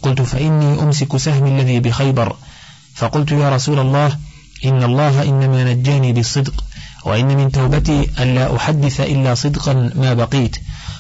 قلت 0.02 0.22
فإني 0.22 0.82
أمسك 0.82 1.18
سهمي 1.18 1.50
الذي 1.50 1.80
بخيبر. 1.80 2.36
فقلت 2.96 3.32
يا 3.32 3.50
رسول 3.50 3.80
الله 3.80 4.18
إن 4.66 4.84
الله 4.84 5.24
إنما 5.24 5.74
نجاني 5.74 6.14
بالصدق. 6.14 6.54
وإن 7.06 7.38
من 7.38 7.52
توبتي 7.52 8.10
أن 8.20 8.36
لا 8.36 8.56
أحدث 8.56 9.02
إلا 9.02 9.34
صدقا 9.34 9.92
ما 9.96 10.14
بقيت. 10.14 10.56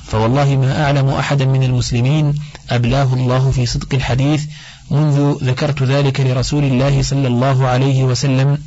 فوالله 0.08 0.56
ما 0.56 0.86
أعلم 0.86 1.10
أحدا 1.10 1.46
من 1.46 1.64
المسلمين 1.64 2.34
أبلاه 2.70 3.14
الله 3.14 3.52
في 3.52 3.66
صدق 3.66 3.94
الحديث 3.94 4.46
منذ 4.92 5.36
ذكرت 5.44 5.84
ذلك 5.84 6.20
لرسول 6.20 6.64
الله 6.64 7.02
صلى 7.02 7.28
الله 7.28 7.68
عليه 7.68 8.04
وسلم 8.04 8.58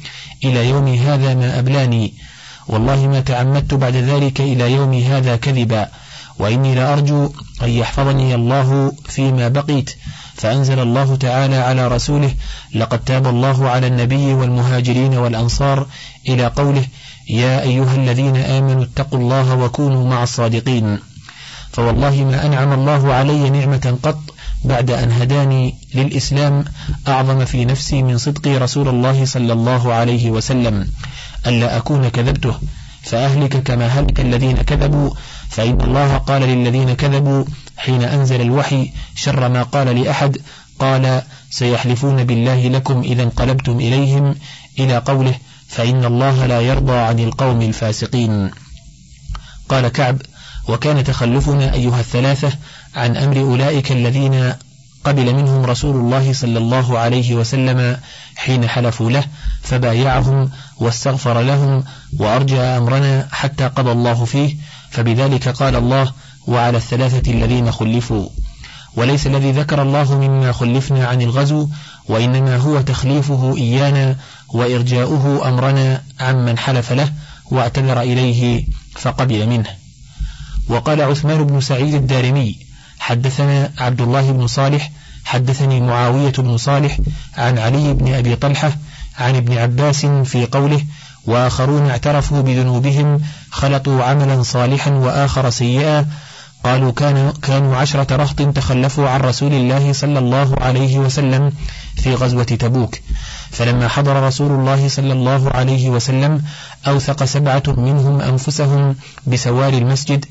إلى 0.45 0.69
يوم 0.69 0.95
هذا 0.95 1.35
ما 1.35 1.59
أبلاني. 1.59 2.15
والله 2.69 3.07
ما 3.07 3.21
تعمدت 3.21 3.75
بعد 3.75 3.97
ذلك 3.97 4.41
إلى 4.41 4.73
يوم 4.73 4.95
هذا 4.95 5.37
كذبا. 5.37 5.89
وإني 6.39 6.75
لأرجو 6.75 7.33
أن 7.63 7.69
يحفظني 7.69 8.35
الله 8.35 8.93
فيما 9.09 9.49
بقيت. 9.49 9.91
فأنزل 10.35 10.79
الله 10.79 11.17
تعالى 11.17 11.57
على 11.57 11.89
رسوله 11.89 12.35
لقد 12.75 13.05
تاب 13.05 13.27
الله 13.27 13.69
على 13.69 13.87
النبي 13.87 14.35
والمهاجرين 14.35 15.15
والأنصار 15.15 15.87
إلى 16.29 16.47
قوله 16.47 16.85
يا 17.29 17.63
أيها 17.63 17.95
الذين 17.95 18.37
آمنوا 18.37 18.85
اتقوا 18.85 19.19
الله 19.19 19.55
وكونوا 19.55 20.11
مع 20.11 20.23
الصادقين. 20.23 20.99
فوالله 21.73 22.25
ما 22.25 22.47
أنعم 22.47 22.73
الله 22.73 23.15
علي 23.15 23.51
نعمة 23.51 23.99
قط 24.03 24.19
بعد 24.65 24.91
أن 24.91 25.13
هداني 25.13 25.75
للإسلام 25.95 26.65
أعظم 27.09 27.45
في 27.45 27.65
نفسي 27.65 28.03
من 28.03 28.19
صدقي 28.19 28.57
رسول 28.57 28.89
الله 28.89 29.25
صلى 29.25 29.53
الله 29.53 29.93
عليه 29.93 30.31
وسلم. 30.31 30.89
ألا 31.47 31.77
أكون 31.77 32.09
كذبته؟ 32.09 32.55
فأهلك 33.03 33.63
كما 33.63 33.87
هلك 33.87 34.21
الذين 34.21 34.57
كذبوا. 34.57 35.11
فإن 35.49 35.81
الله 35.81 36.17
قال 36.17 36.43
للذين 36.43 36.93
كذبوا 36.93 37.45
حين 37.77 38.03
أنزل 38.03 38.41
الوحي 38.41 38.93
شر 39.15 39.49
ما 39.49 39.63
قال 39.63 40.03
لأحد 40.03 40.39
قال 40.79 41.23
سيحلفون 41.51 42.25
بالله 42.25 42.69
لكم 42.69 43.01
إذا 43.01 43.23
انقلبتم 43.23 43.77
إليهم 43.81 44.35
إلى 44.79 44.99
قوله 44.99 45.35
فإن 45.69 46.05
الله 46.05 46.47
لا 46.47 46.61
يرضى 46.61 46.97
عن 46.97 47.19
القوم 47.19 47.63
الفاسقين. 47.63 48.51
قال 49.69 49.89
كعب 49.89 50.19
وكان 50.69 51.05
تخلفنا 51.05 51.75
أيها 51.75 52.01
الثلاثة 52.01 52.53
عن 52.95 53.17
أمر 53.17 53.41
أولئك 53.41 53.93
الذين 53.93 54.53
قبل 55.05 55.35
منهم 55.35 55.65
رسول 55.65 55.97
الله 55.97 56.33
صلى 56.33 56.59
الله 56.59 56.99
عليه 56.99 57.35
وسلم 57.35 57.97
حين 58.37 58.69
حلفوا 58.69 59.11
له 59.11 59.25
فبايعهم 59.63 60.51
واستغفر 60.79 61.41
لهم 61.41 61.85
وأرجى 62.19 62.61
أمرنا 62.61 63.29
حتى 63.33 63.67
قضى 63.67 63.93
الله 63.93 64.25
فيه 64.25 64.57
فبذلك 64.91 65.49
قال 65.49 65.77
الله 65.77 66.13
وعلى 66.47 66.77
الثلاثة 66.77 67.33
الذين 67.33 67.73
خلفوا. 67.73 68.29
وليس 68.97 69.27
الذي 69.27 69.53
ذكر 69.53 69.83
الله 69.83 70.19
مما 70.19 70.53
خلفنا 70.53 71.07
عن 71.07 71.23
الغزو 71.23 71.69
وإنما 72.09 72.57
هو 72.57 72.81
تخليفه 72.81 73.57
إيانا 73.57 74.17
وإرجاؤه 74.49 75.49
أمرنا 75.49 76.03
عمن 76.21 76.59
حلف 76.59 76.93
له 76.93 77.13
واعتذر 77.51 78.01
إليه 78.01 78.65
فقبل 78.95 79.47
منه. 79.47 79.71
وقال 80.69 81.03
عثمان 81.03 81.45
بن 81.45 81.61
سعيد 81.61 81.95
الدارمي 81.95 82.59
حدثنا 82.99 83.73
عبد 83.79 84.01
الله 84.01 84.33
بن 84.33 84.47
صالح 84.47 84.91
حدثني 85.25 85.81
معاوية 85.81 86.33
بن 86.39 86.57
صالح 86.57 86.99
عن 87.37 87.59
علي 87.59 87.95
بن 87.95 88.15
أبي 88.15 88.37
طلحة 88.37 88.73
عن 89.19 89.37
ابن 89.37 89.59
عباس 89.59 90.07
في 90.07 90.47
قوله 90.47 90.85
وآخرون 91.27 91.91
اعترفوا 91.91 92.43
بذنوبهم 92.43 93.21
خلطوا 93.51 94.05
عملا 94.05 94.43
صالحا 94.43 94.91
وآخر 94.91 95.51
سيئا 95.51 96.07
قالوا 96.65 96.93
كانوا, 96.93 97.33
كانوا 97.43 97.77
عشرة 97.77 98.17
رهط 98.17 98.43
تخلفوا 98.43 99.09
عن 99.09 99.21
رسول 99.21 99.53
الله 99.53 99.93
صلى 99.93 100.19
الله 100.19 100.57
عليه 100.61 100.99
وسلم 100.99 101.53
في 101.97 102.15
غزوة 102.15 102.45
تبوك. 102.45 102.99
فلما 103.51 103.89
حضر 103.89 104.23
رسول 104.23 104.51
الله 104.51 104.89
صلى 104.89 105.13
الله 105.13 105.51
عليه 105.51 105.91
وسلم 105.91 106.43
أوثق 106.87 107.25
سبعة 107.25 107.63
منهم 107.67 108.21
أنفسهم 108.21 108.97
بسوار 109.27 109.73
المسجد 109.73 110.25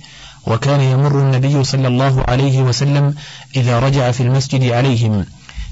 وكان 0.48 0.82
يمر 0.82 1.20
النبي 1.20 1.64
صلى 1.64 1.88
الله 1.88 2.24
عليه 2.28 2.62
وسلم 2.62 3.16
إذا 3.56 3.80
رجع 3.80 4.12
في 4.12 4.24
المسجد 4.24 4.64
عليهم. 4.72 5.26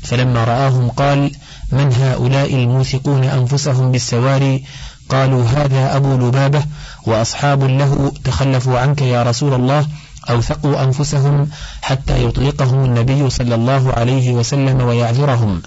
فلما 0.03 0.43
رآهم 0.43 0.89
قال 0.89 1.31
من 1.71 1.93
هؤلاء 1.93 2.55
الموثقون 2.55 3.23
أنفسهم 3.23 3.91
بالسواري 3.91 4.63
قالوا 5.09 5.43
هذا 5.43 5.95
أبو 5.95 6.27
لبابة 6.27 6.63
وأصحاب 7.05 7.63
له 7.63 8.11
تخلفوا 8.23 8.79
عنك 8.79 9.01
يا 9.01 9.23
رسول 9.23 9.53
الله 9.53 9.87
أوثقوا 10.29 10.83
أنفسهم 10.83 11.49
حتى 11.81 12.25
يطلقهم 12.25 12.85
النبي 12.85 13.29
صلى 13.29 13.55
الله 13.55 13.93
عليه 13.93 14.33
وسلم 14.33 14.81
ويعذرهم. 14.81 15.61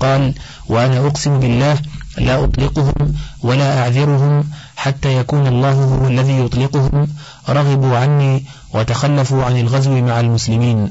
قال 0.00 0.34
وأنا 0.68 1.06
أقسم 1.06 1.40
بالله 1.40 1.78
لا 2.18 2.44
أطلقهم 2.44 3.14
ولا 3.42 3.82
أعذرهم 3.82 4.44
حتى 4.76 5.16
يكون 5.16 5.46
الله 5.46 5.72
هو 5.72 6.06
الذي 6.06 6.38
يطلقهم. 6.38 7.08
رغبوا 7.48 7.96
عني 7.96 8.44
وتخلفوا 8.74 9.44
عن 9.44 9.56
الغزو 9.56 10.00
مع 10.00 10.20
المسلمين. 10.20 10.90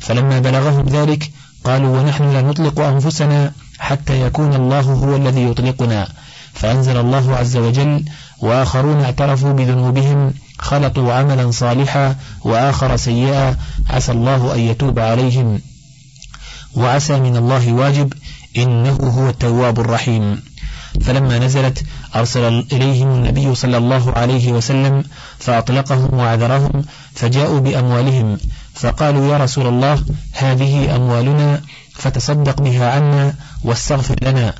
فلما 0.00 0.38
بلغهم 0.38 0.86
ذلك 0.88 1.30
قالوا 1.64 1.98
ونحن 1.98 2.32
لا 2.32 2.42
نطلق 2.42 2.80
أنفسنا 2.80 3.52
حتى 3.78 4.20
يكون 4.20 4.54
الله 4.54 4.80
هو 4.80 5.16
الذي 5.16 5.42
يطلقنا. 5.42 6.08
فأنزل 6.54 6.96
الله 6.96 7.36
عز 7.36 7.56
وجل 7.56 8.04
وآخرون 8.38 9.00
اعترفوا 9.00 9.52
بذنوبهم 9.52 10.34
خلطوا 10.58 11.12
عملا 11.12 11.50
صالحا 11.50 12.16
وآخر 12.44 12.96
سيئا 12.96 13.56
عسى 13.90 14.12
الله 14.12 14.54
أن 14.54 14.60
يتوب 14.60 14.98
عليهم. 14.98 15.60
وعسى 16.74 17.20
من 17.20 17.36
الله 17.36 17.72
واجب 17.72 18.12
إنه 18.56 18.96
هو 18.96 19.28
التواب 19.28 19.80
الرحيم. 19.80 20.42
فلما 21.00 21.38
نزلت 21.38 21.84
أرسل 22.16 22.66
إليهم 22.72 23.08
النبي 23.08 23.54
صلى 23.54 23.76
الله 23.76 24.12
عليه 24.12 24.52
وسلم 24.52 25.04
فأطلقهم 25.38 26.14
وعذرهم 26.14 26.84
فجاءوا 27.14 27.60
بأموالهم. 27.60 28.38
فقالوا 28.74 29.32
يا 29.32 29.38
رسول 29.38 29.66
الله 29.66 30.04
هذه 30.32 30.96
أموالنا 30.96 31.60
فتصدق 31.94 32.60
بها 32.60 32.90
عنا 32.90 33.34
واستغفر 33.64 34.16
لنا. 34.22 34.54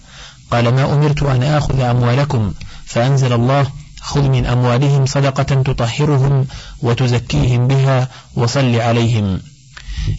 قال 0.50 0.74
ما 0.74 0.94
أمرت 0.94 1.22
أن 1.22 1.42
آخذ 1.42 1.80
أموالكم. 1.80 2.52
فأنزل 2.87 3.32
الله 3.32 3.66
خذ 4.07 4.29
من 4.29 4.47
أموالهم 4.47 5.07
صدقة 5.07 5.62
تطهرهم 5.62 6.47
وتزكيهم 6.83 7.66
بها 7.66 8.09
وصل 8.37 8.81
عليهم. 8.81 9.40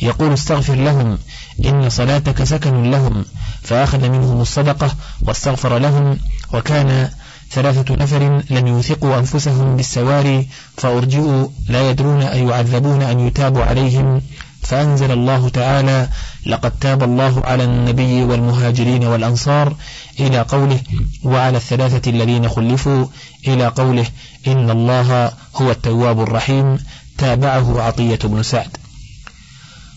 يقول 0.02 0.34
استغفر 0.34 0.76
لهم 0.76 1.18
إن 1.66 1.90
صلاتك 1.90 2.44
سكن 2.44 2.92
لهم. 2.92 3.26
فأخذ 3.64 4.10
منهم 4.10 4.42
الصدقة 4.42 4.96
واستغفر 5.22 5.78
لهم 5.78 6.20
وكان 6.54 7.10
ثلاثة 7.52 7.96
نفر 7.96 8.44
لم 8.50 8.68
يوثقوا 8.68 9.20
أنفسهم 9.20 9.76
بالسواري 9.76 10.48
فأرجئوا 10.78 11.48
لا 11.70 11.90
يدرون 11.90 12.22
أن 12.22 12.50
يعذبون 12.50 13.02
أن 13.02 13.20
يتاب 13.20 13.58
عليهم. 13.58 14.22
فأنزل 14.68 15.12
الله 15.12 15.50
تعالى 15.50 16.10
لقد 16.46 16.72
تاب 16.72 17.04
الله 17.04 17.42
على 17.46 17.64
النبي 17.64 18.24
والمهاجرين 18.24 19.04
والأنصار 19.04 19.76
إلى 20.20 20.42
قوله 20.42 20.80
وعلى 21.24 21.58
الثلاثة 21.58 22.12
الذين 22.12 22.50
خلفوا 22.50 23.06
إلى 23.48 23.68
قوله 23.68 24.06
إن 24.48 24.70
الله 24.70 25.32
هو 25.56 25.72
التواب 25.72 26.22
الرحيم 26.22 26.78
تابعه 27.18 27.82
عطية 27.82 28.20
بن 28.24 28.44
سعد. 28.44 28.78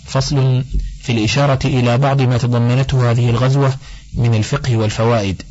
فصل 0.06 0.64
في 1.02 1.12
الإشارة 1.12 1.66
إلى 1.66 1.98
بعض 1.98 2.20
ما 2.20 2.38
تضمنته 2.38 3.10
هذه 3.10 3.30
الغزوة 3.30 3.74
من 4.14 4.34
الفقه 4.34 4.76
والفوائد. 4.76 5.42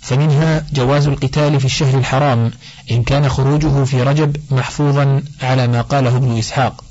فمنها 0.00 0.66
جواز 0.72 1.06
القتال 1.06 1.60
في 1.60 1.66
الشهر 1.66 1.98
الحرام 1.98 2.52
إن 2.90 3.02
كان 3.02 3.28
خروجه 3.28 3.84
في 3.84 4.02
رجب 4.02 4.36
محفوظا 4.50 5.22
على 5.42 5.66
ما 5.66 5.80
قاله 5.80 6.16
ابن 6.16 6.38
إسحاق. 6.38 6.85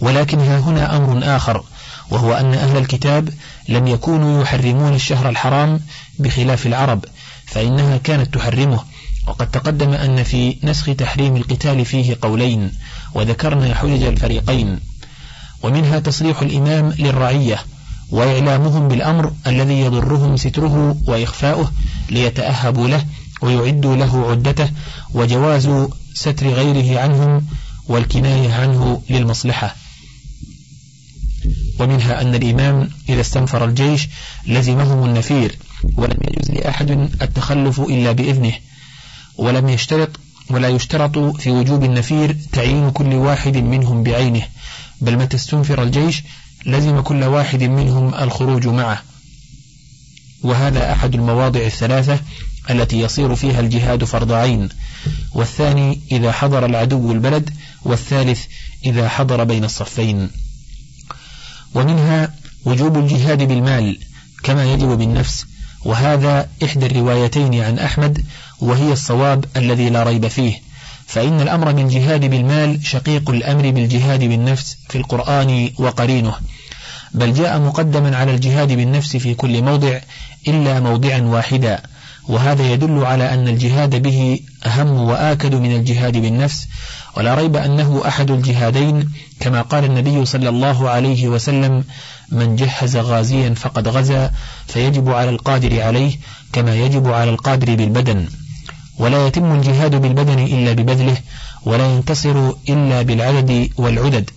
ولكن 0.00 0.40
ها 0.40 0.58
هنا 0.58 0.96
أمر 0.96 1.36
آخر 1.36 1.64
وهو 2.10 2.32
أن 2.32 2.54
أهل 2.54 2.76
الكتاب 2.76 3.28
لم 3.68 3.86
يكونوا 3.86 4.42
يحرمون 4.42 4.94
الشهر 4.94 5.28
الحرام 5.28 5.80
بخلاف 6.18 6.66
العرب 6.66 7.04
فإنها 7.46 7.96
كانت 7.96 8.34
تحرمه. 8.34 8.80
وقد 9.26 9.50
تقدم 9.50 9.90
أن 9.90 10.22
في 10.22 10.56
نسخ 10.62 10.86
تحريم 10.98 11.36
القتال 11.36 11.84
فيه 11.84 12.16
قولين 12.22 12.72
وذكرنا 13.14 13.74
حجج 13.74 14.02
الفريقين. 14.02 14.80
ومنها 15.62 15.98
تصريح 15.98 16.42
الإمام 16.42 16.94
للرعية 16.98 17.58
وإعلامهم 18.10 18.88
بالأمر 18.88 19.32
الذي 19.46 19.80
يضرهم 19.80 20.36
ستره 20.36 20.96
وإخفاؤه 21.06 21.72
ليتأهبوا 22.10 22.88
له 22.88 23.04
ويعدوا 23.42 23.96
له 23.96 24.30
عدته 24.30 24.70
وجواز 25.14 25.70
ستر 26.14 26.48
غيره 26.48 27.00
عنهم 27.00 27.46
والكناية 27.88 28.54
عنه 28.54 29.02
للمصلحة. 29.10 29.74
ومنها 31.78 32.20
أن 32.20 32.34
الإمام 32.34 32.90
إذا 33.08 33.20
استنفر 33.20 33.64
الجيش 33.64 34.08
لزمهم 34.46 35.04
النفير 35.04 35.58
ولم 35.96 36.16
يجوز 36.28 36.50
لأحد 36.50 36.90
التخلف 37.22 37.80
إلا 37.80 38.12
بإذنه 38.12 38.52
ولم 39.36 39.68
يشترط 39.68 40.10
ولا 40.50 40.68
يشترط 40.68 41.18
في 41.18 41.50
وجوب 41.50 41.84
النفير 41.84 42.36
تعيين 42.52 42.90
كل 42.90 43.14
واحد 43.14 43.56
منهم 43.56 44.02
بعينه 44.02 44.42
بل 45.00 45.18
متى 45.18 45.36
استنفر 45.36 45.82
الجيش 45.82 46.22
لزم 46.66 47.00
كل 47.00 47.24
واحد 47.24 47.62
منهم 47.62 48.14
الخروج 48.14 48.66
معه. 48.66 49.02
وهذا 50.42 50.92
أحد 50.92 51.14
المواضع 51.14 51.60
الثلاثة 51.60 52.20
التي 52.70 53.00
يصير 53.00 53.34
فيها 53.34 53.60
الجهاد 53.60 54.04
فرض 54.04 54.32
عين. 54.32 54.68
والثاني 55.32 56.00
إذا 56.12 56.32
حضر 56.32 56.66
العدو 56.66 57.12
البلد 57.12 57.50
والثالث 57.84 58.44
إذا 58.84 59.08
حضر 59.08 59.44
بين 59.44 59.64
الصفين. 59.64 60.30
ومنها 61.74 62.32
وجوب 62.64 62.98
الجهاد 62.98 63.42
بالمال 63.42 63.98
كما 64.44 64.72
يجب 64.72 64.88
بالنفس 64.88 65.46
وهذا 65.84 66.48
إحدى 66.64 66.86
الروايتين 66.86 67.60
عن 67.60 67.78
أحمد 67.78 68.24
وهي 68.60 68.92
الصواب 68.92 69.44
الذي 69.56 69.90
لا 69.90 70.02
ريب 70.02 70.28
فيه. 70.28 70.54
فإن 71.06 71.40
الأمر 71.40 71.72
بالجهاد 71.72 72.24
بالمال 72.24 72.86
شقيق 72.86 73.30
الأمر 73.30 73.70
بالجهاد 73.70 74.24
بالنفس 74.24 74.76
في 74.88 74.98
القرآن 74.98 75.70
وقرينه. 75.78 76.34
بل 77.14 77.34
جاء 77.34 77.58
مقدما 77.58 78.16
على 78.16 78.34
الجهاد 78.34 78.72
بالنفس 78.72 79.16
في 79.16 79.34
كل 79.34 79.62
موضع 79.62 80.00
إلا 80.48 80.80
موضعا 80.80 81.20
واحدا 81.20 81.82
وهذا 82.30 82.72
يدل 82.72 83.04
على 83.04 83.34
أن 83.34 83.48
الجهاد 83.48 84.02
به 84.02 84.40
أهم 84.66 84.90
وآكد 85.00 85.54
من 85.54 85.76
الجهاد 85.76 86.16
بالنفس 86.16 86.66
ولا 87.16 87.34
ريب 87.34 87.56
أنه 87.56 88.02
أحد 88.08 88.30
الجهادين 88.30 89.10
كما 89.40 89.62
قال 89.62 89.84
النبي 89.84 90.24
صلى 90.24 90.48
الله 90.48 90.90
عليه 90.90 91.28
وسلم 91.28 91.84
من 92.32 92.56
جهز 92.56 92.96
غازيا 92.96 93.54
فقد 93.54 93.88
غزا 93.88 94.32
فيجب 94.66 95.08
على 95.08 95.30
القادر 95.30 95.82
عليه 95.82 96.12
كما 96.52 96.74
يجب 96.74 97.08
على 97.08 97.30
القادر 97.30 97.74
بالبدن. 97.74 98.28
ولا 98.98 99.26
يتم 99.26 99.52
الجهاد 99.52 99.94
بالبدن 99.94 100.38
إلا 100.38 100.72
ببذله 100.72 101.16
ولا 101.64 101.94
ينتصر 101.94 102.52
إلا 102.68 103.02
بالعدد 103.02 103.70
والعدد 103.76 104.30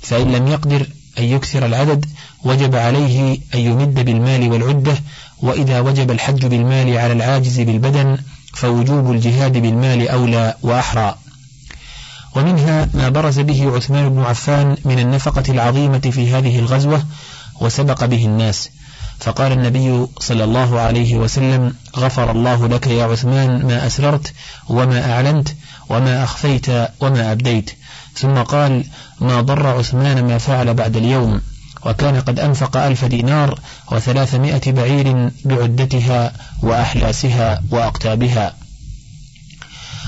فإن 0.00 0.32
لم 0.32 0.48
يقدر 0.48 0.86
أن 1.18 1.24
يكثر 1.24 1.66
العدد 1.66 2.06
وجب 2.44 2.76
عليه 2.76 3.38
أن 3.54 3.60
يمد 3.60 4.04
بالمال 4.04 4.50
والعدة 4.50 4.94
وإذا 5.42 5.80
وجب 5.80 6.10
الحج 6.10 6.46
بالمال 6.46 6.98
على 6.98 7.12
العاجز 7.12 7.60
بالبدن 7.60 8.18
فوجوب 8.54 9.12
الجهاد 9.12 9.52
بالمال 9.52 10.08
أولى 10.08 10.54
وأحرى. 10.62 11.14
ومنها 12.36 12.88
ما 12.94 13.08
برز 13.08 13.40
به 13.40 13.76
عثمان 13.76 14.08
بن 14.08 14.22
عفان 14.22 14.76
من 14.84 14.98
النفقة 14.98 15.42
العظيمة 15.48 15.98
في 15.98 16.34
هذه 16.34 16.58
الغزوة 16.58 17.02
وسبق 17.60 18.04
به 18.04 18.24
الناس. 18.24 18.70
فقال 19.20 19.52
النبي 19.52 20.06
صلى 20.20 20.44
الله 20.44 20.80
عليه 20.80 21.16
وسلم 21.16 21.74
غفر 21.96 22.30
الله 22.30 22.68
لك 22.68 22.86
يا 22.86 23.04
عثمان 23.04 23.66
ما 23.66 23.86
أسررت 23.86 24.32
وما 24.68 25.12
أعلنت 25.12 25.48
وما 25.88 26.24
أخفيت 26.24 26.66
وما 27.00 27.32
أبديت. 27.32 27.70
ثم 28.14 28.34
قال 28.34 28.84
ما 29.20 29.40
ضر 29.40 29.66
عثمان 29.66 30.24
ما 30.24 30.38
فعل 30.38 30.74
بعد 30.74 30.96
اليوم. 30.96 31.40
وكان 31.86 32.20
قد 32.20 32.40
أنفق 32.40 32.76
ألف 32.76 33.04
دينار 33.04 33.60
وثلاثمائة 33.92 34.72
بعير 34.72 35.30
بعدتها 35.44 36.32
وأحلاسها 36.62 37.62
وأقتابها. 37.70 38.54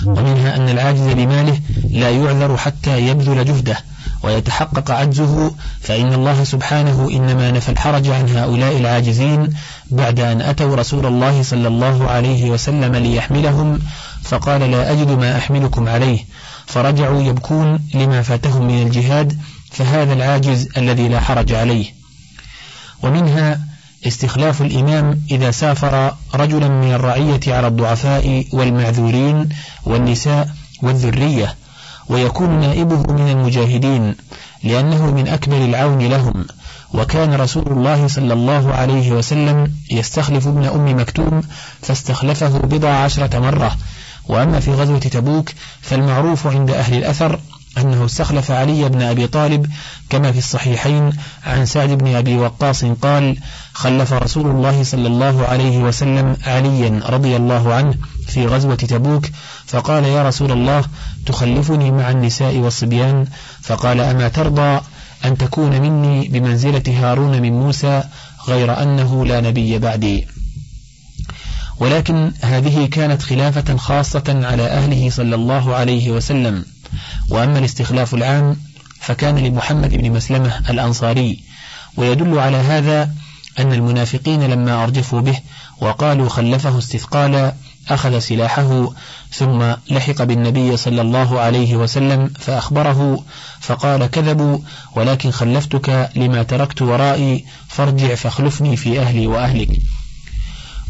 ومنها 0.07 0.57
أن 0.57 0.69
العاجز 0.69 1.13
بماله 1.13 1.61
لا 1.91 2.11
يعذر 2.11 2.57
حتى 2.57 3.07
يبذل 3.07 3.45
جهده 3.45 3.79
ويتحقق 4.23 4.91
عجزه 4.91 5.55
فإن 5.81 6.13
الله 6.13 6.45
سبحانه 6.45 7.09
إنما 7.11 7.51
نفى 7.51 7.69
الحرج 7.69 8.09
عن 8.09 8.29
هؤلاء 8.37 8.77
العاجزين 8.77 9.49
بعد 9.91 10.21
أن 10.21 10.41
أتوا 10.41 10.77
رسول 10.77 11.07
الله 11.07 11.43
صلى 11.43 11.69
الله 11.69 12.11
عليه 12.11 12.51
وسلم 12.51 12.97
ليحملهم 12.97 13.79
فقال 14.23 14.71
لا 14.71 14.93
أجد 14.93 15.11
ما 15.11 15.39
أحملكم 15.39 15.89
عليه. 15.89 16.25
فرجعوا 16.67 17.23
يبكون 17.23 17.81
لما 17.95 18.23
فاتهم 18.23 18.67
من 18.67 18.83
الجهاد 18.83 19.39
فهذا 19.71 20.13
العاجز 20.13 20.69
الذي 20.77 21.09
لا 21.09 21.21
حرج 21.21 21.53
عليه. 21.53 21.87
ومنها 23.03 23.61
استخلاف 24.07 24.63
الإمام 24.63 25.21
إذا 25.31 25.51
سافر 25.51 26.15
رجلا 26.35 26.69
من 26.69 26.93
الرعية 26.93 27.41
على 27.47 27.67
الضعفاء 27.67 28.45
والمعذورين 28.53 29.49
والنساء 29.85 30.49
والذرية 30.83 31.55
ويكون 32.09 32.61
نائبه 32.61 33.13
من 33.13 33.29
المجاهدين 33.31 34.15
لأنه 34.65 35.11
من 35.11 35.29
أكبر 35.29 35.57
العون 35.57 35.99
لهم. 35.99 36.47
وكان 36.95 37.35
رسول 37.35 37.67
الله 37.67 38.07
صلى 38.07 38.33
الله 38.33 38.75
عليه 38.75 39.13
وسلم 39.13 39.73
يستخلف 39.91 40.47
ابن 40.47 40.65
أم 40.65 41.01
مكتوم 41.01 41.43
فاستخلفه 41.83 42.59
بضع 42.59 42.89
عشرة 42.89 43.39
مرة. 43.39 43.77
وأما 44.29 44.61
في 44.61 44.71
غزوة 44.71 44.99
تبوك 44.99 45.51
فالمعروف 45.81 46.47
عند 46.47 46.71
أهل 46.71 46.95
الأثر 46.95 47.41
أنه 47.79 48.05
استخلف 48.05 48.51
علي 48.51 48.89
بن 48.89 49.03
أبي 49.03 49.27
طالب 49.27 49.67
كما 50.11 50.33
في 50.33 50.39
الصحيحين 50.39 51.13
عن 51.45 51.67
سعد 51.67 51.89
بن 51.89 52.15
أبي 52.15 52.37
وقاص 52.37 52.85
قال 52.85 53.37
خلف 53.73 54.13
رسول 54.13 54.47
الله 54.47 54.83
صلى 54.83 55.07
الله 55.07 55.47
عليه 55.47 55.79
وسلم 55.79 56.37
عليا 56.47 57.01
رضي 57.07 57.37
الله 57.37 57.75
عنه 57.75 57.95
في 58.27 58.47
غزوة 58.47 58.75
تبوك 58.75 59.27
فقال 59.67 60.05
يا 60.05 60.29
رسول 60.29 60.53
الله 60.53 60.85
تخلفني 61.27 61.91
مع 61.91 62.11
النساء 62.11 62.57
والصبيان؟ 62.57 63.27
فقال 63.63 64.01
أما 64.01 64.29
ترضى 64.29 64.81
أن 65.25 65.39
تكون 65.39 65.81
مني 65.81 66.29
بمنزلة 66.29 66.83
هارون 66.89 67.43
من 67.43 67.53
موسى 67.53 68.03
غير 68.49 68.83
أنه 68.83 69.27
لا 69.27 69.41
نبي 69.41 69.79
بعدي. 69.79 70.27
ولكن 71.79 72.33
هذه 72.43 72.87
كانت 72.87 73.23
خلافة 73.23 73.77
خاصة 73.77 74.41
على 74.45 74.63
أهله 74.67 75.11
صلى 75.11 75.35
الله 75.35 75.75
عليه 75.75 76.11
وسلم. 76.11 76.65
وأما 77.29 77.59
الاستخلاف 77.59 78.15
العام 78.15 78.57
فكان 79.01 79.39
لمحمد 79.39 79.95
بن 79.95 80.11
مسلمة 80.11 80.71
الأنصاري 80.71 81.41
ويدل 81.97 82.39
على 82.39 82.57
هذا 82.57 83.11
أن 83.59 83.73
المنافقين 83.73 84.43
لما 84.43 84.83
أرجفوا 84.83 85.21
به 85.21 85.39
وقالوا 85.81 86.29
خلفه 86.29 86.79
استثقالا 86.79 87.55
أخذ 87.89 88.19
سلاحه 88.19 88.91
ثم 89.33 89.63
لحق 89.91 90.23
بالنبي 90.23 90.77
صلى 90.77 91.01
الله 91.01 91.41
عليه 91.41 91.77
وسلم 91.77 92.31
فأخبره 92.39 93.25
فقال 93.61 94.07
كذبوا 94.07 94.59
ولكن 94.97 95.31
خلفتك 95.31 96.11
لما 96.17 96.43
تركت 96.43 96.83
ورائي 96.83 97.45
فارجع 97.69 98.15
فاخلفني 98.15 98.77
في 98.77 99.01
أهلي 99.01 99.27
وأهلك. 99.27 99.69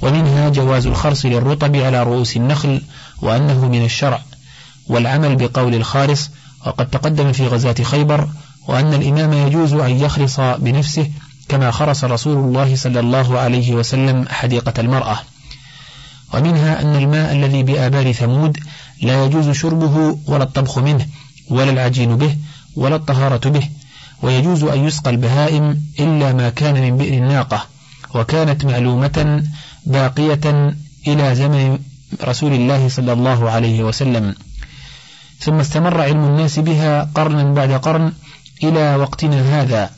ومنها 0.03 0.49
جواز 0.49 0.87
الخرص 0.87 1.27
للرطب 1.27 1.77
على 1.77 2.03
رؤوس 2.03 2.37
النخل 2.37 2.83
وأنه 3.23 3.69
من 3.69 3.85
الشرع. 3.85 4.23
والعمل 4.91 5.37
بقول 5.37 5.75
الخارص 5.75 6.31
وقد 6.67 6.91
تقدم 6.91 7.33
في 7.33 7.47
غزاة 7.47 7.75
خيبر 7.83 8.29
وأن 8.69 8.95
الإمام 8.95 9.33
يجوز 9.33 9.73
أن 9.73 9.91
يخرص 9.91 10.41
بنفسه 10.41 11.11
كما 11.49 11.71
خرص 11.71 12.05
رسول 12.05 12.37
الله 12.37 12.77
صلى 12.77 13.01
الله 13.01 13.39
عليه 13.39 13.75
وسلم 13.75 14.25
حديقة 14.29 14.73
المرأة. 14.79 15.19
ومنها 16.35 16.83
أن 16.83 16.97
الماء 16.97 17.33
الذي 17.33 17.63
بآبار 17.63 18.13
ثمود 18.13 18.59
لا 19.03 19.25
يجوز 19.25 19.51
شربه 19.51 20.19
ولا 20.27 20.45
الطبخ 20.45 20.79
منه 20.79 21.07
ولا 21.51 21.71
العجين 21.71 22.17
به 22.17 22.37
ولا 22.77 22.97
الطهارة 22.97 23.49
به 23.49 23.69
ويجوز 24.23 24.65
أن 24.65 24.85
يسقى 24.87 25.11
البهائم 25.11 25.83
إلا 26.01 26.33
ما 26.33 26.51
كان 26.51 26.75
من 26.83 26.97
بئر 26.97 27.13
الناقة 27.13 27.65
وكانت 28.15 28.65
معلومة 28.65 29.45
باقية 29.87 30.75
إلى 31.07 31.35
زمن 31.35 31.79
رسول 32.25 32.53
الله 32.53 32.89
صلى 32.89 33.13
الله 33.13 33.51
عليه 33.51 33.85
وسلم. 33.85 34.35
ثم 35.41 35.61
استمر 35.61 36.01
علم 36.01 36.25
الناس 36.25 36.59
بها 36.59 37.11
قرنا 37.15 37.55
بعد 37.55 37.73
قرن 37.73 38.13
إلى 38.65 38.97
وقتنا 38.97 39.61
هذا. 39.61 39.91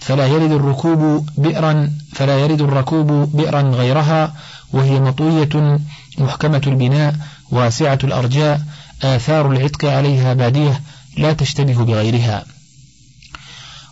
فلا 0.00 0.26
يرد 0.26 0.50
الركوب 0.50 1.28
بئرا 1.38 1.90
فلا 2.12 2.38
يرد 2.38 2.60
الركوب 2.60 3.36
بئرا 3.36 3.62
غيرها 3.62 4.34
وهي 4.72 5.00
مطوية 5.00 5.80
محكمة 6.18 6.62
البناء 6.66 7.14
واسعة 7.50 7.98
الأرجاء 8.04 8.60
آثار 9.02 9.52
العتق 9.52 9.84
عليها 9.84 10.34
بادية 10.34 10.80
لا 11.16 11.32
تشتبه 11.32 11.84
بغيرها. 11.84 12.44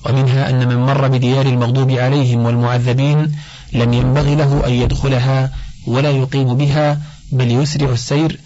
ومنها 0.07 0.51
أن 0.51 0.69
من 0.69 0.77
مر 0.77 1.09
بديار 1.09 1.47
المغضوب 1.47 1.91
عليهم 1.91 2.45
والمعذبين 2.45 3.37
لم 3.73 3.93
ينبغي 3.93 4.35
له 4.35 4.67
أن 4.67 4.73
يدخلها 4.73 5.51
ولا 5.87 6.11
يقيم 6.11 6.55
بها 6.55 7.01
بل 7.33 7.51
يسرع 7.51 7.91
السير 7.91 8.41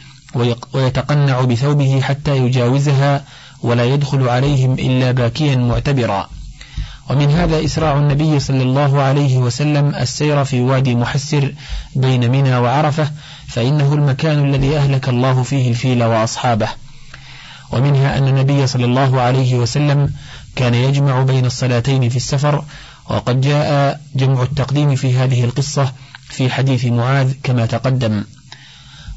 ويتقنع 0.72 1.40
بثوبه 1.40 2.00
حتى 2.00 2.36
يجاوزها 2.36 3.24
ولا 3.62 3.84
يدخل 3.84 4.28
عليهم 4.28 4.72
إلا 4.72 5.12
باكيا 5.12 5.56
معتبرا. 5.56 6.28
ومن 7.10 7.30
هذا 7.30 7.64
إسراع 7.64 7.98
النبي 7.98 8.40
صلى 8.40 8.62
الله 8.62 9.02
عليه 9.02 9.38
وسلم 9.38 9.94
السير 9.94 10.44
في 10.44 10.60
وادي 10.60 10.94
محسر 10.94 11.54
بين 11.96 12.30
منى 12.30 12.56
وعرفة 12.56 13.10
فإنه 13.48 13.94
المكان 13.94 14.54
الذي 14.54 14.76
أهلك 14.76 15.08
الله 15.08 15.42
فيه 15.42 15.70
الفيل 15.70 16.04
وأصحابه. 16.04 16.68
ومنها 17.72 18.18
أن 18.18 18.28
النبي 18.28 18.66
صلى 18.66 18.84
الله 18.84 19.20
عليه 19.20 19.54
وسلم 19.54 20.10
كان 20.56 20.74
يجمع 20.74 21.22
بين 21.22 21.46
الصلاتين 21.46 22.08
في 22.08 22.16
السفر 22.16 22.64
وقد 23.10 23.40
جاء 23.40 24.00
جمع 24.14 24.42
التقديم 24.42 24.94
في 24.94 25.16
هذه 25.16 25.44
القصة 25.44 25.92
في 26.28 26.50
حديث 26.50 26.84
معاذ 26.84 27.32
كما 27.42 27.66
تقدم. 27.66 28.24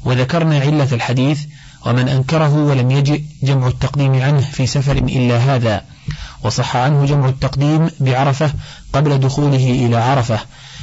وذكرنا 0.04 0.58
علة 0.58 0.88
الحديث 0.92 1.40
ومن 1.86 2.08
أنكره 2.08 2.54
ولم 2.54 2.90
يجئ 2.90 3.22
جمع 3.42 3.68
التقديم 3.68 4.22
عنه 4.22 4.40
في 4.40 4.66
سفر 4.66 4.96
إلا 4.96 5.38
هذا. 5.38 5.84
وصح 6.44 6.76
عنه 6.76 7.06
جمع 7.06 7.28
التقديم 7.28 7.90
بعرفة 8.00 8.52
قبل 8.92 9.18
دخوله 9.18 9.70
إلى 9.86 9.96
عرفة 9.96 10.40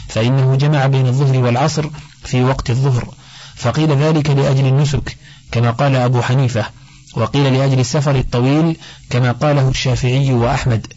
فإنه 0.07 0.55
جمع 0.55 0.85
بين 0.85 1.07
الظهر 1.07 1.37
والعصر 1.37 1.85
في 2.23 2.43
وقت 2.43 2.69
الظهر. 2.69 3.13
فقيل 3.55 3.91
ذلك 3.91 4.29
لأجل 4.29 4.65
النسك 4.65 5.17
كما 5.51 5.71
قال 5.71 5.95
أبو 5.95 6.21
حنيفة. 6.21 6.65
وقيل 7.13 7.53
لأجل 7.53 7.79
السفر 7.79 8.15
الطويل 8.15 8.77
كما 9.09 9.31
قاله 9.31 9.69
الشافعي 9.69 10.33
وأحمد. 10.33 10.87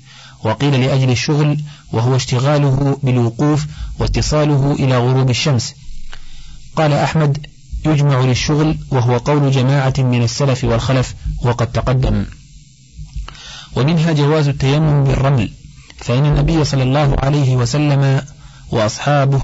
وقيل 0.45 0.81
لأجل 0.81 1.11
الشغل 1.11 1.61
وهو 1.93 2.17
اشتغاله 2.17 2.99
بالوقوف 3.03 3.67
واتصاله 3.99 4.77
إلى 4.79 4.99
غروب 4.99 5.31
الشمس. 5.31 5.75
قال 6.77 6.93
أحمد 6.93 7.47
يجمع 7.87 8.21
للشغل 8.21 8.79
وهو 8.91 9.17
قول 9.17 9.51
جماعة 9.51 9.95
من 9.99 10.23
السلف 10.23 10.65
والخلف 10.65 11.15
وقد 11.43 11.67
تقدم. 11.73 12.25
ومنها 13.77 14.13
جواز 14.13 14.49
التيمم 14.49 15.05
بالرمل 15.05 15.51
فإن 15.99 16.27
النبي 16.27 16.65
صلى 16.65 16.83
الله 16.83 17.17
عليه 17.19 17.57
وسلم 17.57 18.23
وأصحابه 18.71 19.43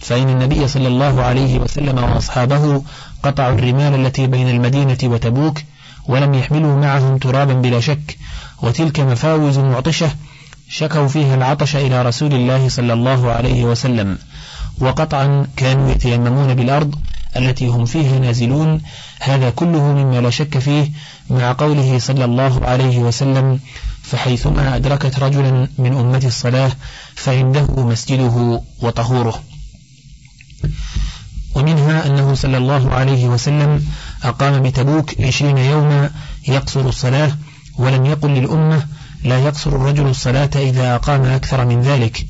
فإن 0.00 0.28
النبي 0.28 0.68
صلى 0.68 0.88
الله 0.88 1.22
عليه 1.22 1.58
وسلم 1.58 1.98
وأصحابه 1.98 2.82
قطعوا 3.22 3.58
الرمال 3.58 4.06
التي 4.06 4.26
بين 4.26 4.48
المدينة 4.50 4.98
وتبوك 5.04 5.58
ولم 6.08 6.34
يحملوا 6.34 6.76
معهم 6.80 7.18
ترابا 7.18 7.52
بلا 7.54 7.80
شك 7.80 8.18
وتلك 8.62 9.00
مفاوز 9.00 9.58
معطشة 9.58 10.10
شكوا 10.68 11.08
فيها 11.08 11.34
العطش 11.34 11.76
إلى 11.76 12.02
رسول 12.02 12.34
الله 12.34 12.68
صلى 12.68 12.92
الله 12.92 13.30
عليه 13.30 13.64
وسلم 13.64 14.18
وقطعا 14.78 15.46
كانوا 15.56 15.90
يتيممون 15.90 16.54
بالأرض 16.54 16.94
التي 17.36 17.66
هم 17.66 17.84
فيها 17.84 18.18
نازلون 18.18 18.82
هذا 19.20 19.50
كله 19.50 19.82
مما 19.82 20.20
لا 20.20 20.30
شك 20.30 20.58
فيه 20.58 20.90
مع 21.30 21.52
قوله 21.52 21.98
صلى 21.98 22.24
الله 22.24 22.60
عليه 22.66 22.98
وسلم 22.98 23.60
فحيثما 24.02 24.76
أدركت 24.76 25.18
رجلا 25.18 25.68
من 25.78 25.92
أمة 25.92 26.22
الصلاة 26.24 26.72
فعنده 27.14 27.66
مسجده 27.86 28.62
وطهوره 28.82 29.42
ومنها 31.54 32.06
أنه 32.06 32.34
صلى 32.34 32.56
الله 32.56 32.94
عليه 32.94 33.28
وسلم 33.28 33.86
أقام 34.22 34.62
بتبوك 34.62 35.20
عشرين 35.20 35.58
يوما 35.58 36.10
يقصر 36.48 36.88
الصلاة 36.88 37.32
ولم 37.78 38.06
يقل 38.06 38.30
للأمة 38.30 38.86
لا 39.24 39.38
يقصر 39.38 39.70
الرجل 39.76 40.06
الصلاة 40.06 40.50
إذا 40.56 40.94
أقام 40.94 41.22
أكثر 41.22 41.64
من 41.64 41.82
ذلك 41.82 42.26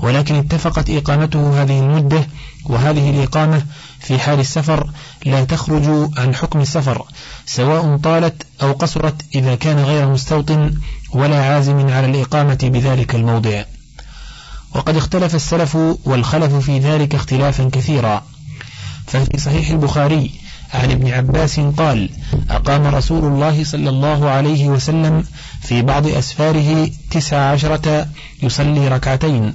ولكن 0.00 0.34
اتفقت 0.34 0.90
إقامته 0.90 1.62
هذه 1.62 1.80
المدة 1.80 2.26
وهذه 2.68 3.10
الإقامة 3.10 3.62
في 4.00 4.18
حال 4.18 4.40
السفر 4.40 4.90
لا 5.26 5.44
تخرج 5.44 6.10
عن 6.18 6.34
حكم 6.34 6.60
السفر 6.60 7.04
سواء 7.46 7.96
طالت 7.96 8.42
أو 8.62 8.72
قصرت 8.72 9.22
إذا 9.34 9.54
كان 9.54 9.78
غير 9.78 10.08
مستوطن 10.08 10.74
ولا 11.12 11.44
عازم 11.44 11.90
على 11.90 12.06
الإقامة 12.06 12.58
بذلك 12.62 13.14
الموضع. 13.14 13.64
وقد 14.74 14.96
اختلف 14.96 15.34
السلف 15.34 15.76
والخلف 16.04 16.54
في 16.54 16.78
ذلك 16.78 17.14
اختلافا 17.14 17.70
كثيرا. 17.72 18.22
ففي 19.06 19.38
صحيح 19.38 19.70
البخاري 19.70 20.30
عن 20.74 20.90
ابن 20.90 21.12
عباس 21.12 21.60
قال 21.60 22.10
أقام 22.50 22.86
رسول 22.86 23.24
الله 23.24 23.64
صلى 23.64 23.88
الله 23.88 24.30
عليه 24.30 24.68
وسلم 24.68 25.24
في 25.60 25.82
بعض 25.82 26.06
أسفاره 26.06 26.90
تسع 27.10 27.50
عشرة 27.50 28.06
يصلي 28.42 28.88
ركعتين 28.88 29.54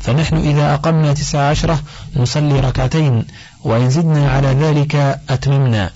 فنحن 0.00 0.36
إذا 0.36 0.74
أقمنا 0.74 1.12
تسع 1.12 1.48
عشرة 1.48 1.82
نصلي 2.16 2.60
ركعتين 2.60 3.24
وإن 3.64 3.90
زدنا 3.90 4.30
على 4.30 4.48
ذلك 4.48 5.20
أتممنا. 5.30 5.90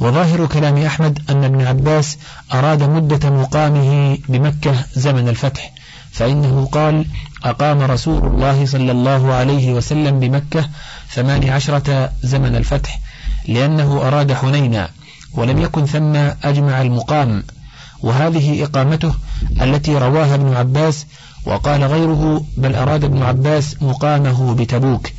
وظاهر 0.00 0.46
كلام 0.46 0.76
أحمد 0.78 1.18
أن 1.30 1.44
ابن 1.44 1.66
عباس 1.66 2.18
أراد 2.52 2.82
مدة 2.82 3.30
مقامه 3.30 4.18
بمكة 4.28 4.74
زمن 4.94 5.28
الفتح 5.28 5.72
فإنه 6.12 6.68
قال 6.72 7.04
أقام 7.44 7.82
رسول 7.82 8.26
الله 8.26 8.66
صلى 8.66 8.92
الله 8.92 9.32
عليه 9.32 9.72
وسلم 9.72 10.20
بمكة 10.20 10.68
ثمان 11.10 11.48
عشرة 11.48 12.10
زمن 12.22 12.56
الفتح 12.56 13.00
لأنه 13.48 14.08
أراد 14.08 14.32
حنينا 14.32 14.88
ولم 15.32 15.58
يكن 15.60 15.86
ثم 15.86 16.14
أجمع 16.44 16.82
المقام 16.82 17.42
وهذه 18.00 18.64
إقامته 18.64 19.14
التي 19.62 19.98
رواها 19.98 20.34
ابن 20.34 20.54
عباس 20.54 21.06
وقال 21.46 21.84
غيره 21.84 22.44
بل 22.56 22.74
أراد 22.74 23.04
ابن 23.04 23.22
عباس 23.22 23.82
مقامه 23.82 24.54
بتبوك. 24.54 25.10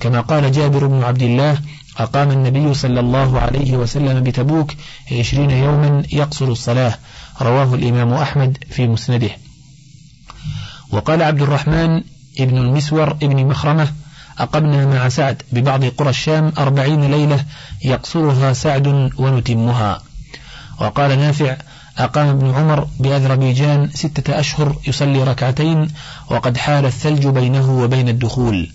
كما 0.00 0.20
قال 0.20 0.52
جابر 0.52 0.86
بن 0.86 1.02
عبد 1.02 1.22
الله 1.22 1.58
أقام 1.98 2.30
النبي 2.30 2.74
صلى 2.74 3.00
الله 3.00 3.40
عليه 3.40 3.76
وسلم 3.76 4.22
بتبوك 4.22 4.72
عشرين 5.12 5.50
يوما 5.50 6.02
يقصر 6.12 6.44
الصلاة. 6.44 6.94
رواه 7.42 7.74
الإمام 7.74 8.12
أحمد 8.12 8.58
في 8.70 8.88
مسنده. 8.88 9.30
وقال 10.92 11.22
عبد 11.22 11.42
الرحمن 11.42 12.02
ابن 12.40 12.58
المسور 12.58 13.10
ابن 13.10 13.46
مخرمة 13.46 13.92
أقمنا 14.38 14.86
مع 14.86 15.08
سعد 15.08 15.42
ببعض 15.52 15.84
قرى 15.84 16.10
الشام 16.10 16.52
أربعين 16.58 17.10
ليلة 17.10 17.44
يقصرها 17.84 18.52
سعد 18.52 19.10
ونتمها. 19.18 20.02
وقال 20.80 21.18
نافع 21.18 21.56
أقام 21.98 22.28
ابن 22.28 22.54
عمر 22.54 22.88
بأذربيجان 23.00 23.90
ستة 23.94 24.40
أشهر 24.40 24.76
يصلي 24.86 25.24
ركعتين 25.24 25.90
وقد 26.30 26.56
حال 26.56 26.86
الثلج 26.86 27.26
بينه 27.26 27.70
وبين 27.70 28.08
الدخول. 28.08 28.70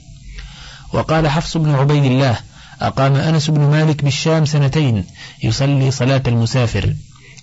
وقال 0.94 1.28
حفص 1.28 1.58
بن 1.58 1.76
عبيد 1.76 2.04
الله 2.04 2.38
أقام 2.82 3.16
أنس 3.16 3.50
بن 3.50 3.62
مالك 3.62 4.04
بالشام 4.04 4.46
سنتين 4.46 5.06
يصلي 5.44 5.92
صلاة 5.92 6.24
المسافر. 6.28 6.94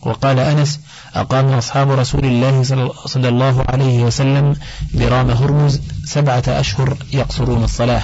وقال 0.03 0.39
أنس 0.39 0.81
أقام 1.15 1.53
أصحاب 1.53 1.91
رسول 1.91 2.25
الله 2.25 2.63
صلى 3.07 3.29
الله 3.29 3.65
عليه 3.69 4.03
وسلم 4.03 4.57
برام 4.95 5.31
هرمز 5.31 5.81
سبعة 6.05 6.43
أشهر 6.49 6.97
يقصرون 7.13 7.65
الصلاة. 7.65 8.03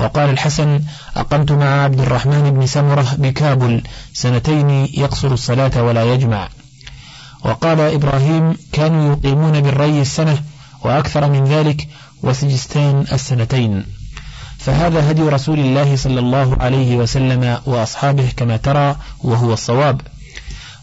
وقال 0.00 0.30
الحسن 0.30 0.80
أقمت 1.16 1.52
مع 1.52 1.84
عبد 1.84 2.00
الرحمن 2.00 2.50
بن 2.50 2.66
سمرة 2.66 3.06
بكابل 3.18 3.82
سنتين 4.12 4.70
يقصر 4.70 5.32
الصلاة 5.32 5.82
ولا 5.82 6.14
يجمع. 6.14 6.48
وقال 7.44 7.80
إبراهيم 7.80 8.56
كانوا 8.72 9.12
يقيمون 9.12 9.60
بالري 9.60 10.00
السنة 10.00 10.42
وأكثر 10.82 11.30
من 11.30 11.44
ذلك 11.44 11.88
وسجستان 12.22 13.04
السنتين. 13.12 13.86
فهذا 14.58 15.10
هدي 15.10 15.22
رسول 15.22 15.58
الله 15.58 15.96
صلى 15.96 16.20
الله 16.20 16.56
عليه 16.60 16.96
وسلم 16.96 17.58
وأصحابه 17.66 18.28
كما 18.36 18.56
ترى 18.56 18.96
وهو 19.20 19.52
الصواب. 19.52 20.00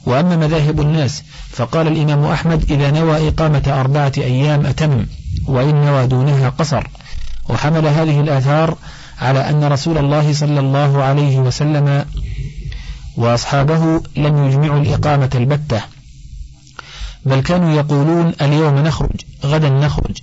وأما 0.10 0.36
مذاهب 0.36 0.82
الناس 0.82 1.24
فقال 1.49 1.88
الإمام 1.88 2.26
أحمد 2.26 2.72
إذا 2.72 2.91
نوى 2.91 3.28
إقامة 3.28 3.64
أربعة 3.68 4.14
أيام 4.18 4.66
أتم 4.66 5.05
وإن 5.47 5.76
نوى 5.86 6.07
دونها 6.07 6.49
قصر. 6.49 6.84
وحمل 7.49 7.88
هذه 7.88 8.20
الآثار 8.20 8.78
على 9.22 9.49
أن 9.49 9.64
رسول 9.64 9.97
الله 9.97 10.34
صلى 10.34 10.60
الله 10.60 11.03
عليه 11.03 11.39
وسلم 11.39 12.05
وأصحابه 13.18 14.01
لم 14.18 14.47
يجمعوا 14.47 14.80
الإقامة 14.80 15.30
البتة 15.36 15.82
بل 17.26 17.39
كانوا 17.39 17.72
يقولون 17.72 18.34
اليوم 18.41 18.76
نخرج 18.76 19.22
غدا 19.45 19.70
نخرج 19.70 20.18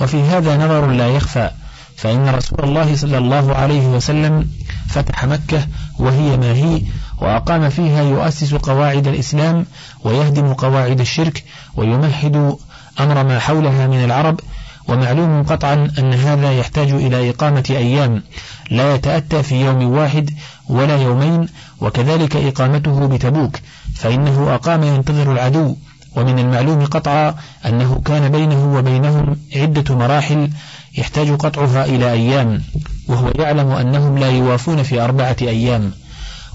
وفي 0.00 0.22
هذا 0.22 0.56
نظر 0.56 0.86
لا 0.86 1.08
يخفى 1.08 1.50
فإن 1.96 2.28
رسول 2.28 2.64
الله 2.64 2.96
صلى 2.96 3.18
الله 3.18 3.54
عليه 3.54 3.86
وسلم 3.86 4.48
فتح 4.88 5.24
مكة 5.24 5.66
وهي 5.98 6.36
ما 6.36 6.52
هي 6.52 6.82
وأقام 7.20 7.68
فيها 7.68 8.02
يؤسس 8.02 8.54
قواعد 8.54 9.08
الإسلام 9.08 9.66
ويهدم 10.04 10.52
قواعد 10.52 11.00
الشرك 11.00 11.44
ويمهد 11.76 12.56
أمر 13.00 13.24
ما 13.24 13.38
حولها 13.38 13.86
من 13.86 14.04
العرب 14.04 14.40
ومعلوم 14.88 15.42
قطعا 15.42 15.90
أن 15.98 16.14
هذا 16.14 16.52
يحتاج 16.52 16.90
إلى 16.90 17.30
إقامة 17.30 17.64
أيام 17.70 18.22
لا 18.70 18.94
يتأتى 18.94 19.42
في 19.42 19.64
يوم 19.64 19.90
واحد 19.90 20.30
ولا 20.68 20.96
يومين 21.02 21.48
وكذلك 21.80 22.36
إقامته 22.36 23.06
بتبوك 23.06 23.56
فإنه 23.94 24.54
أقام 24.54 24.82
ينتظر 24.82 25.32
العدو. 25.32 25.76
ومن 26.16 26.38
المعلوم 26.38 26.84
قطعا 26.84 27.34
أنه 27.66 28.02
كان 28.04 28.28
بينه 28.32 28.74
وبينهم 28.74 29.36
عدة 29.56 29.94
مراحل 29.94 30.50
يحتاج 30.98 31.30
قطعها 31.30 31.84
إلى 31.84 32.12
أيام 32.12 32.62
وهو 33.08 33.32
يعلم 33.38 33.70
أنهم 33.70 34.18
لا 34.18 34.30
يوافون 34.30 34.82
في 34.82 35.00
أربعة 35.00 35.36
أيام. 35.42 35.92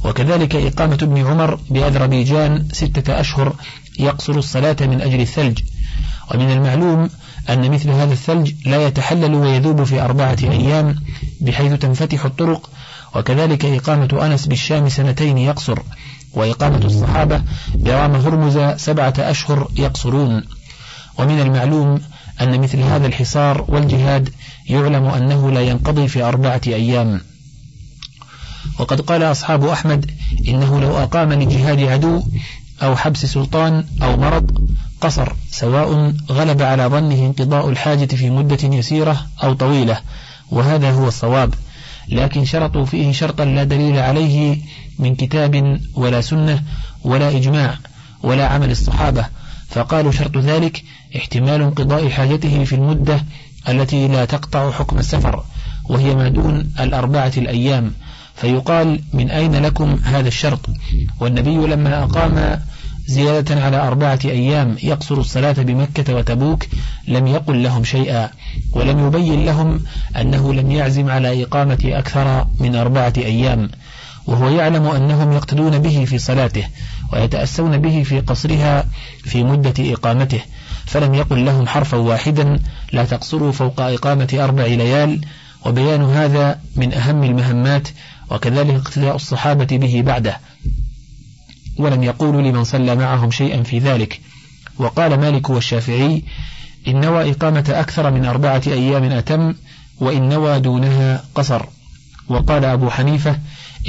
وكذلك 0.04 0.56
إقامة 0.56 0.98
ابن 1.02 1.28
عمر 1.28 1.60
بأذربيجان 1.70 2.68
ستة 2.72 3.20
أشهر 3.20 3.56
يقصر 4.00 4.34
الصلاة 4.34 4.76
من 4.82 5.02
أجل 5.02 5.22
الثلج. 5.22 5.60
ومن 6.34 6.52
المعلوم 6.52 7.10
أن 7.50 7.72
مثل 7.72 7.90
هذا 7.90 8.14
الثلج 8.14 8.54
لا 8.66 8.88
يتحلل 8.88 9.36
ويذوب 9.36 9.84
في 9.84 10.02
أربعة 10.02 10.38
أيام 10.44 10.96
بحيث 11.42 11.74
تنفتح 11.74 12.26
الطرق 12.26 12.70
وكذلك 13.16 13.66
إقامة 13.66 14.26
أنس 14.26 14.46
بالشام 14.46 14.90
سنتين 14.90 15.38
يقصر 15.38 15.80
وإقامة 16.34 16.86
الصحابة 16.86 17.42
برام 17.76 18.16
هرمز 18.16 18.60
سبعة 18.82 19.14
أشهر 19.18 19.68
يقصرون. 19.76 20.44
ومن 21.20 21.40
المعلوم 21.40 22.02
أن 22.42 22.62
مثل 22.62 22.80
هذا 22.80 23.08
الحصار 23.08 23.66
والجهاد 23.68 24.30
يعلم 24.70 25.06
أنه 25.06 25.52
لا 25.52 25.62
ينقضي 25.62 26.08
في 26.08 26.24
أربعة 26.24 26.62
أيام. 26.68 27.22
وقد 28.80 29.02
قال 29.02 29.24
أصحاب 29.24 29.66
أحمد 29.66 30.12
إنه 30.48 30.80
لو 30.80 30.98
أقام 30.98 31.34
لجهاد 31.34 31.80
عدو 31.80 32.24
أو 32.82 32.96
حبس 32.96 33.26
سلطان 33.26 33.86
أو 34.04 34.18
مرض 34.18 34.70
قصر 35.02 35.34
سواء 35.52 36.14
غلب 36.32 36.62
على 36.62 36.86
ظنه 36.86 37.26
انقضاء 37.26 37.70
الحاجة 37.70 38.16
في 38.16 38.30
مدة 38.30 38.76
يسيرة 38.76 39.26
أو 39.44 39.54
طويلة 39.54 40.00
وهذا 40.52 40.92
هو 40.92 41.08
الصواب. 41.08 41.54
لكن 42.10 42.46
شرطوا 42.46 42.86
فيه 42.86 43.12
شرطا 43.12 43.46
لا 43.46 43.64
دليل 43.64 44.00
عليه 44.00 44.58
من 45.00 45.16
كتاب 45.16 45.80
ولا 45.96 46.22
سنة 46.22 46.64
ولا 47.04 47.30
إجماع 47.30 47.78
ولا 48.24 48.48
عمل 48.48 48.72
الصحابة 48.72 49.26
فقالوا 49.70 50.12
شرط 50.12 50.38
ذلك 50.38 50.84
احتمال 51.16 51.62
انقضاء 51.62 52.10
حاجته 52.10 52.64
في 52.64 52.76
المدة 52.76 53.26
التي 53.70 54.08
لا 54.08 54.26
تقطع 54.26 54.72
حكم 54.72 54.98
السفر 54.98 55.44
وهي 55.90 56.16
ما 56.16 56.30
دون 56.30 56.72
الأربعة 56.80 57.32
الأيام. 57.38 57.94
فيقال 58.42 59.02
من 59.14 59.32
أين 59.32 59.56
لكم 59.56 60.00
هذا 60.04 60.28
الشرط؟ 60.28 60.60
والنبي 61.20 61.58
لما 61.58 62.04
أقام 62.04 62.60
زيادة 63.08 63.64
على 63.64 63.78
أربعة 63.88 64.20
أيام 64.26 64.76
يقصر 64.84 65.16
الصلاة 65.20 65.52
بمكة 65.52 66.16
وتبوك 66.16 66.66
لم 67.08 67.28
يقل 67.28 67.64
لهم 67.64 67.84
شيئا 67.84 68.30
ولم 68.72 69.08
يبين 69.08 69.46
لهم 69.46 69.82
أنه 70.22 70.54
لم 70.54 70.72
يعزم 70.72 71.10
على 71.10 71.44
إقامة 71.44 71.80
أكثر 71.86 72.48
من 72.60 72.76
أربعة 72.76 73.14
أيام 73.18 73.70
وهو 74.28 74.50
يعلم 74.50 74.88
أنهم 74.88 75.32
يقتدون 75.32 75.80
به 75.80 76.06
في 76.06 76.18
صلاته 76.18 76.68
ويتأسون 77.14 77.78
به 77.78 78.04
في 78.04 78.20
قصرها 78.20 78.86
في 79.24 79.44
مدة 79.44 79.94
إقامته 79.94 80.42
فلم 80.86 81.14
يقل 81.14 81.46
لهم 81.46 81.68
حرفا 81.68 81.98
واحدا 81.98 82.60
لا 82.94 83.06
تقصروا 83.06 83.52
فوق 83.52 83.82
إقامة 83.82 84.30
أربع 84.34 84.66
ليال 84.66 85.22
وبيان 85.66 86.02
هذا 86.02 86.60
من 86.76 86.94
أهم 86.94 87.24
المهمات 87.24 87.88
وكذلك 88.32 88.76
اقتداء 88.76 89.16
الصحابة 89.16 89.78
به 89.78 90.02
بعده. 90.02 90.40
ولم 91.78 92.04
يقولوا 92.04 92.42
لمن 92.42 92.64
صلى 92.64 92.96
معهم 92.96 93.32
شيئا 93.32 93.64
في 93.64 93.80
ذلك. 93.80 94.22
وقال 94.78 95.20
مالك 95.20 95.50
والشافعي 95.50 96.24
إن 96.88 97.02
نوى 97.02 97.32
إقامة 97.32 97.66
أكثر 97.70 98.12
من 98.12 98.26
أربعة 98.26 98.62
أيام 98.68 99.04
أتم 99.04 99.54
وإن 100.00 100.30
نوى 100.30 100.60
دونها 100.60 101.24
قصر. 101.36 101.66
وقال 102.28 102.66
أبو 102.66 102.90
حنيفة 102.90 103.40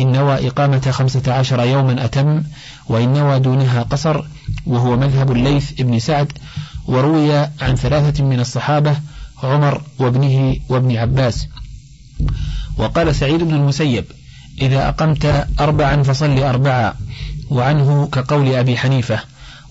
إن 0.01 0.13
نوى 0.13 0.49
إقامة 0.49 0.91
خمسة 0.91 1.33
عشر 1.33 1.61
يوما 1.61 2.05
أتم 2.05 2.43
وإن 2.89 3.13
نوى 3.13 3.39
دونها 3.39 3.83
قصر 3.83 4.25
وهو 4.67 4.97
مذهب 4.97 5.33
الليث 5.33 5.81
ابن 5.81 5.99
سعد 5.99 6.33
وروي 6.87 7.37
عن 7.37 7.77
ثلاثة 7.77 8.25
من 8.25 8.41
الصحابة 8.41 8.97
عمر 9.43 9.83
وابنه 9.99 10.57
وابن 10.69 10.97
عباس. 10.97 11.47
وقال 12.79 13.15
سعيد 13.15 13.43
بن 13.43 13.55
المسيب 13.55 14.05
إذا 14.67 14.89
أقمت 14.89 15.47
أربعا 15.61 16.03
فصل 16.03 16.39
أربعا. 16.39 16.95
وعنه 17.51 18.09
كقول 18.13 18.55
أبي 18.55 18.77
حنيفة. 18.79 19.19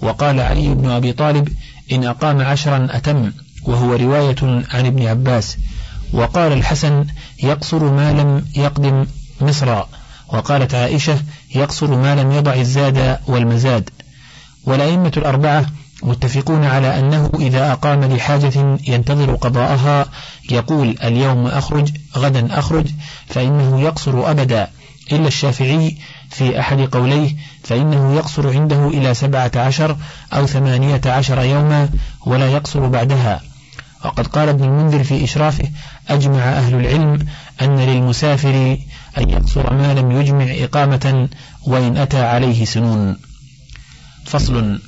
وقال 0.01 0.39
علي 0.39 0.73
بن 0.73 0.89
أبي 0.89 1.13
طالب 1.13 1.49
إن 1.91 2.03
أقام 2.03 2.41
عشرا 2.41 2.87
أتم 2.91 3.31
وهو 3.63 3.95
رواية 3.95 4.65
عن 4.73 4.85
ابن 4.85 5.07
عباس. 5.07 5.57
وقال 6.13 6.53
الحسن 6.53 7.05
يقصر 7.43 7.91
ما 7.91 8.13
لم 8.13 8.45
يقدم 8.55 9.05
مصر. 9.41 9.83
وقالت 10.27 10.75
عائشة 10.75 11.17
يقصر 11.55 11.95
ما 11.95 12.15
لم 12.15 12.31
يضع 12.31 12.53
الزاد 12.53 13.17
والمزاد. 13.27 13.89
والأئمة 14.65 15.11
الأربعة 15.17 15.65
متفقون 16.03 16.65
على 16.65 16.99
أنه 16.99 17.31
إذا 17.39 17.71
أقام 17.71 18.03
لحاجة 18.03 18.77
ينتظر 18.87 19.35
قضاءها 19.35 20.05
يقول 20.51 20.95
اليوم 21.03 21.47
أخرج 21.47 21.91
غدا 22.17 22.59
أخرج 22.59 22.87
فإنه 23.27 23.81
يقصر 23.81 24.31
أبدا. 24.31 24.67
إلا 25.11 25.27
الشافعي 25.27 25.97
في 26.29 26.59
أحد 26.59 26.79
قوليه 26.79 27.35
فإنه 27.63 28.15
يقصر 28.15 28.49
عنده 28.49 28.87
إلى 28.87 29.13
سبعة 29.13 29.51
عشر 29.55 29.97
أو 30.33 30.45
ثمانية 30.45 31.01
عشر 31.05 31.41
يوما 31.41 31.89
ولا 32.25 32.47
يقصر 32.47 32.87
بعدها. 32.87 33.41
وقد 34.05 34.27
قال 34.27 34.49
ابن 34.49 34.63
المنذر 34.63 35.03
في 35.03 35.23
إشرافه 35.23 35.69
أجمع 36.09 36.39
أهل 36.39 36.75
العلم 36.75 37.27
أن 37.61 37.79
للمسافر 37.79 38.77
أن 39.17 39.29
يقصر 39.29 39.73
ما 39.73 39.93
لم 39.93 40.11
يجمع 40.11 40.45
إقامة 40.49 41.29
وإن 41.63 41.97
أتى 41.97 42.21
عليه 42.23 42.65
سنون. 42.65 43.17
فصل. 44.25 44.79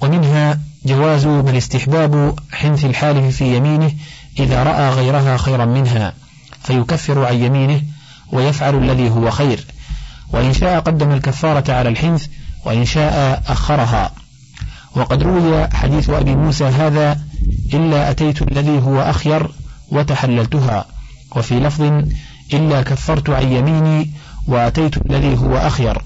ومنها 0.00 0.60
جواز 0.84 1.26
بل 1.26 1.56
استحباب 1.56 2.38
حنث 2.52 2.84
الحالف 2.84 3.36
في 3.36 3.56
يمينه 3.56 3.92
إذا 4.38 4.62
رأى 4.62 4.90
غيرها 4.90 5.36
خيرا 5.36 5.64
منها 5.64 6.14
فيكفر 6.62 7.24
عن 7.24 7.34
يمينه 7.34 7.82
ويفعل 8.32 8.74
الذي 8.74 9.10
هو 9.10 9.30
خير. 9.30 9.64
وإن 10.32 10.52
شاء 10.52 10.80
قدم 10.80 11.12
الكفارة 11.12 11.72
على 11.72 11.88
الحنث 11.88 12.26
وإن 12.64 12.84
شاء 12.84 13.42
أخرها. 13.46 14.10
وقد 14.96 15.22
روي 15.22 15.68
حديث 15.68 16.10
أبي 16.10 16.34
موسى 16.34 16.64
هذا 16.64 17.20
إلا 17.74 18.10
أتيت 18.10 18.42
الذي 18.42 18.78
هو 18.82 19.00
أخير 19.00 19.50
وتحللتها. 19.90 20.84
وفي 21.36 21.60
لفظ 21.60 22.04
إلا 22.54 22.82
كفرت 22.82 23.30
عن 23.30 23.52
يميني 23.52 24.10
وأتيت 24.46 24.96
الذي 24.96 25.38
هو 25.38 25.56
أخير. 25.56 26.02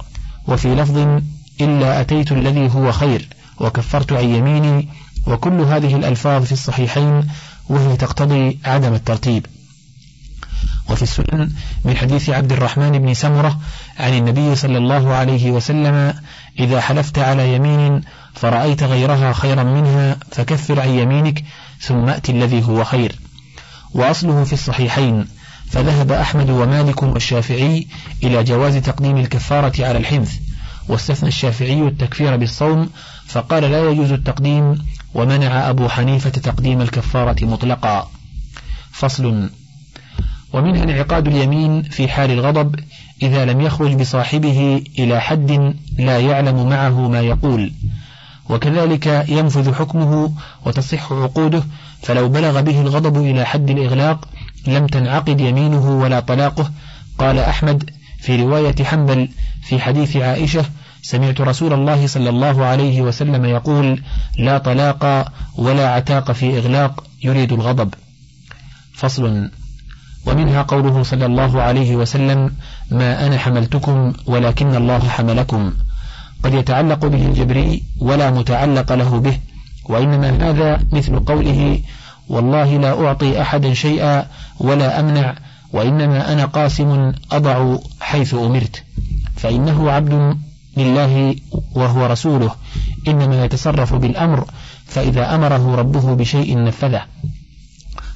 وفي 0.48 0.74
لفظ 0.74 1.22
إلا 1.60 2.00
أتيت 2.00 2.32
الذي 2.32 2.70
هو 2.74 2.92
خير 2.92 3.28
وكفرت 3.60 4.12
عن 4.12 4.24
يميني. 4.24 4.88
وكل 5.26 5.60
هذه 5.60 5.96
الألفاظ 5.96 6.44
في 6.44 6.52
الصحيحين 6.52 7.28
وهي 7.68 7.96
تقتضي 7.96 8.58
عدم 8.64 8.94
الترتيب. 8.94 9.46
وفي 10.90 11.02
السنن 11.02 11.50
من 11.84 11.96
حديث 11.96 12.30
عبد 12.30 12.52
الرحمن 12.52 12.98
بن 12.98 13.14
سمرة 13.14 13.58
عن 13.98 14.14
النبي 14.14 14.54
صلى 14.54 14.78
الله 14.78 15.14
عليه 15.14 15.50
وسلم 15.50 16.14
إذا 16.58 16.80
حلفت 16.80 17.18
على 17.18 17.54
يمين 17.54 18.00
فرأيت 18.34 18.82
غيرها 18.82 19.32
خيرا 19.32 19.62
منها 19.62 20.16
فكفر 20.32 20.80
عن 20.80 20.88
يمينك 20.88 21.44
ثم 21.80 22.08
أتي 22.08 22.32
الذي 22.32 22.64
هو 22.64 22.84
خير. 22.84 23.18
وأصله 23.94 24.44
في 24.44 24.52
الصحيحين 24.52 25.26
فذهب 25.70 26.12
أحمد 26.12 26.50
ومالك 26.50 27.02
والشافعي 27.02 27.86
إلى 28.22 28.44
جواز 28.44 28.76
تقديم 28.76 29.16
الكفارة 29.16 29.86
على 29.86 29.98
الحنث 29.98 30.32
واستثنى 30.88 31.28
الشافعي 31.28 31.88
التكفير 31.88 32.36
بالصوم 32.36 32.90
فقال 33.26 33.62
لا 33.62 33.90
يجوز 33.90 34.12
التقديم 34.12 34.86
ومنع 35.14 35.70
أبو 35.70 35.88
حنيفة 35.88 36.30
تقديم 36.30 36.80
الكفارة 36.80 37.44
مطلقا. 37.44 38.10
فصل. 38.92 39.50
ومنها 40.54 40.84
انعقاد 40.84 41.26
اليمين 41.26 41.82
في 41.82 42.08
حال 42.08 42.30
الغضب 42.30 42.74
إذا 43.22 43.44
لم 43.44 43.60
يخرج 43.60 43.94
بصاحبه 43.94 44.82
إلى 44.98 45.20
حد 45.20 45.74
لا 45.98 46.18
يعلم 46.18 46.68
معه 46.68 47.08
ما 47.08 47.20
يقول. 47.20 47.72
وكذلك 48.48 49.24
ينفذ 49.28 49.74
حكمه 49.74 50.32
وتصح 50.66 51.12
عقوده 51.12 51.62
فلو 52.02 52.28
بلغ 52.28 52.60
به 52.60 52.80
الغضب 52.80 53.16
إلى 53.16 53.44
حد 53.44 53.70
الإغلاق 53.70 54.28
لم 54.66 54.86
تنعقد 54.86 55.40
يمينه 55.40 56.00
ولا 56.00 56.20
طلاقه. 56.20 56.70
قال 57.18 57.38
أحمد 57.38 57.90
في 58.18 58.42
رواية 58.42 58.84
حنبل 58.84 59.28
في 59.62 59.80
حديث 59.80 60.16
عائشة 60.16 60.64
سمعت 61.02 61.40
رسول 61.40 61.72
الله 61.72 62.06
صلى 62.06 62.28
الله 62.30 62.64
عليه 62.64 63.02
وسلم 63.02 63.44
يقول 63.44 64.02
لا 64.38 64.58
طلاق 64.58 65.32
ولا 65.56 65.88
عتاق 65.88 66.32
في 66.32 66.58
إغلاق 66.58 67.04
يريد 67.24 67.52
الغضب 67.52 67.94
فصل. 68.94 69.50
ومنها 70.26 70.62
قوله 70.62 71.02
صلى 71.02 71.26
الله 71.26 71.62
عليه 71.62 71.96
وسلم 71.96 72.52
ما 72.90 73.26
أنا 73.26 73.38
حملتكم 73.38 74.12
ولكن 74.26 74.74
الله 74.74 74.98
حملكم. 75.08 75.72
قد 76.44 76.54
يتعلق 76.54 77.06
به 77.06 77.26
الجبري 77.26 77.82
ولا 78.00 78.30
متعلق 78.30 78.92
له 78.92 79.20
به 79.20 79.38
وإنما 79.88 80.50
هذا 80.50 80.80
مثل 80.92 81.20
قوله 81.20 81.80
والله 82.28 82.76
لا 82.76 83.06
أعطي 83.06 83.42
أحدا 83.42 83.74
شيئا 83.74 84.26
ولا 84.58 85.00
أمنع 85.00 85.34
وإنما 85.72 86.32
أنا 86.32 86.44
قاسم 86.44 87.12
أضع 87.32 87.76
حيث 88.00 88.34
أمرت. 88.34 88.82
فإنه 89.36 89.90
عبد 89.90 90.36
لله 90.76 91.36
وهو 91.74 92.06
رسوله 92.06 92.54
إنما 93.08 93.44
يتصرف 93.44 93.94
بالأمر 93.94 94.44
فإذا 94.86 95.34
أمره 95.34 95.74
ربه 95.74 96.14
بشيء 96.14 96.64
نفذه. 96.64 97.02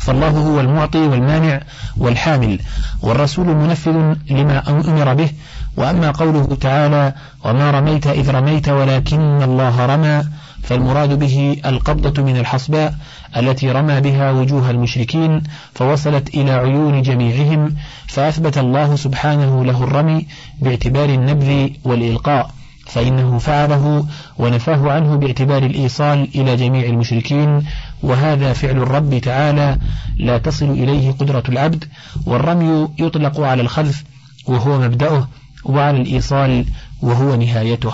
فالله 0.09 0.29
هو 0.29 0.61
المعطي 0.61 0.99
والمانع 0.99 1.61
والحامل 1.97 2.59
والرسول 3.03 3.47
منفذ 3.47 4.15
لما 4.31 4.63
أمر 4.69 5.15
به. 5.15 5.31
وأما 5.77 6.11
قوله 6.11 6.45
تعالى 6.61 7.13
وما 7.45 7.71
رميت 7.71 8.07
إذ 8.07 8.31
رميت 8.31 8.69
ولكن 8.69 9.43
الله 9.43 9.87
رمى 9.87 10.23
فالمراد 10.63 11.19
به 11.19 11.57
القبضة 11.67 12.23
من 12.23 12.37
الحصباء 12.37 12.95
التي 13.37 13.71
رمى 13.71 14.01
بها 14.01 14.31
وجوه 14.31 14.71
المشركين 14.71 15.43
فوصلت 15.75 16.35
إلى 16.35 16.51
عيون 16.51 17.03
جميعهم 17.03 17.75
فأثبت 18.07 18.59
الله 18.59 18.97
سبحانه 18.97 19.65
له 19.65 19.85
الرمي 19.85 20.27
باعتبار 20.61 21.09
النبذ 21.09 21.69
والإلقاء 21.85 22.51
فإنه 22.89 23.39
فعله 23.39 24.07
ونفاه 24.39 24.93
عنه 24.93 25.17
باعتبار 25.17 25.63
الإيصال 25.63 26.29
إلى 26.35 26.57
جميع 26.57 26.87
المشركين 26.87 27.63
وهذا 28.03 28.53
فعل 28.53 28.77
الرب 28.77 29.19
تعالى 29.19 29.79
لا 30.17 30.39
تصل 30.39 30.71
إليه 30.71 31.11
قدرة 31.11 31.43
العبد 31.49 31.85
والرمي 32.27 32.89
يطلق 32.99 33.41
على 33.41 33.63
الخذف 33.63 34.05
وهو 34.47 34.81
مبدأه 34.81 35.29
وعلى 35.65 36.01
الإيصال 36.03 36.65
وهو 37.03 37.35
نهايته. 37.37 37.93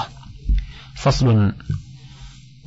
فصل 0.94 1.52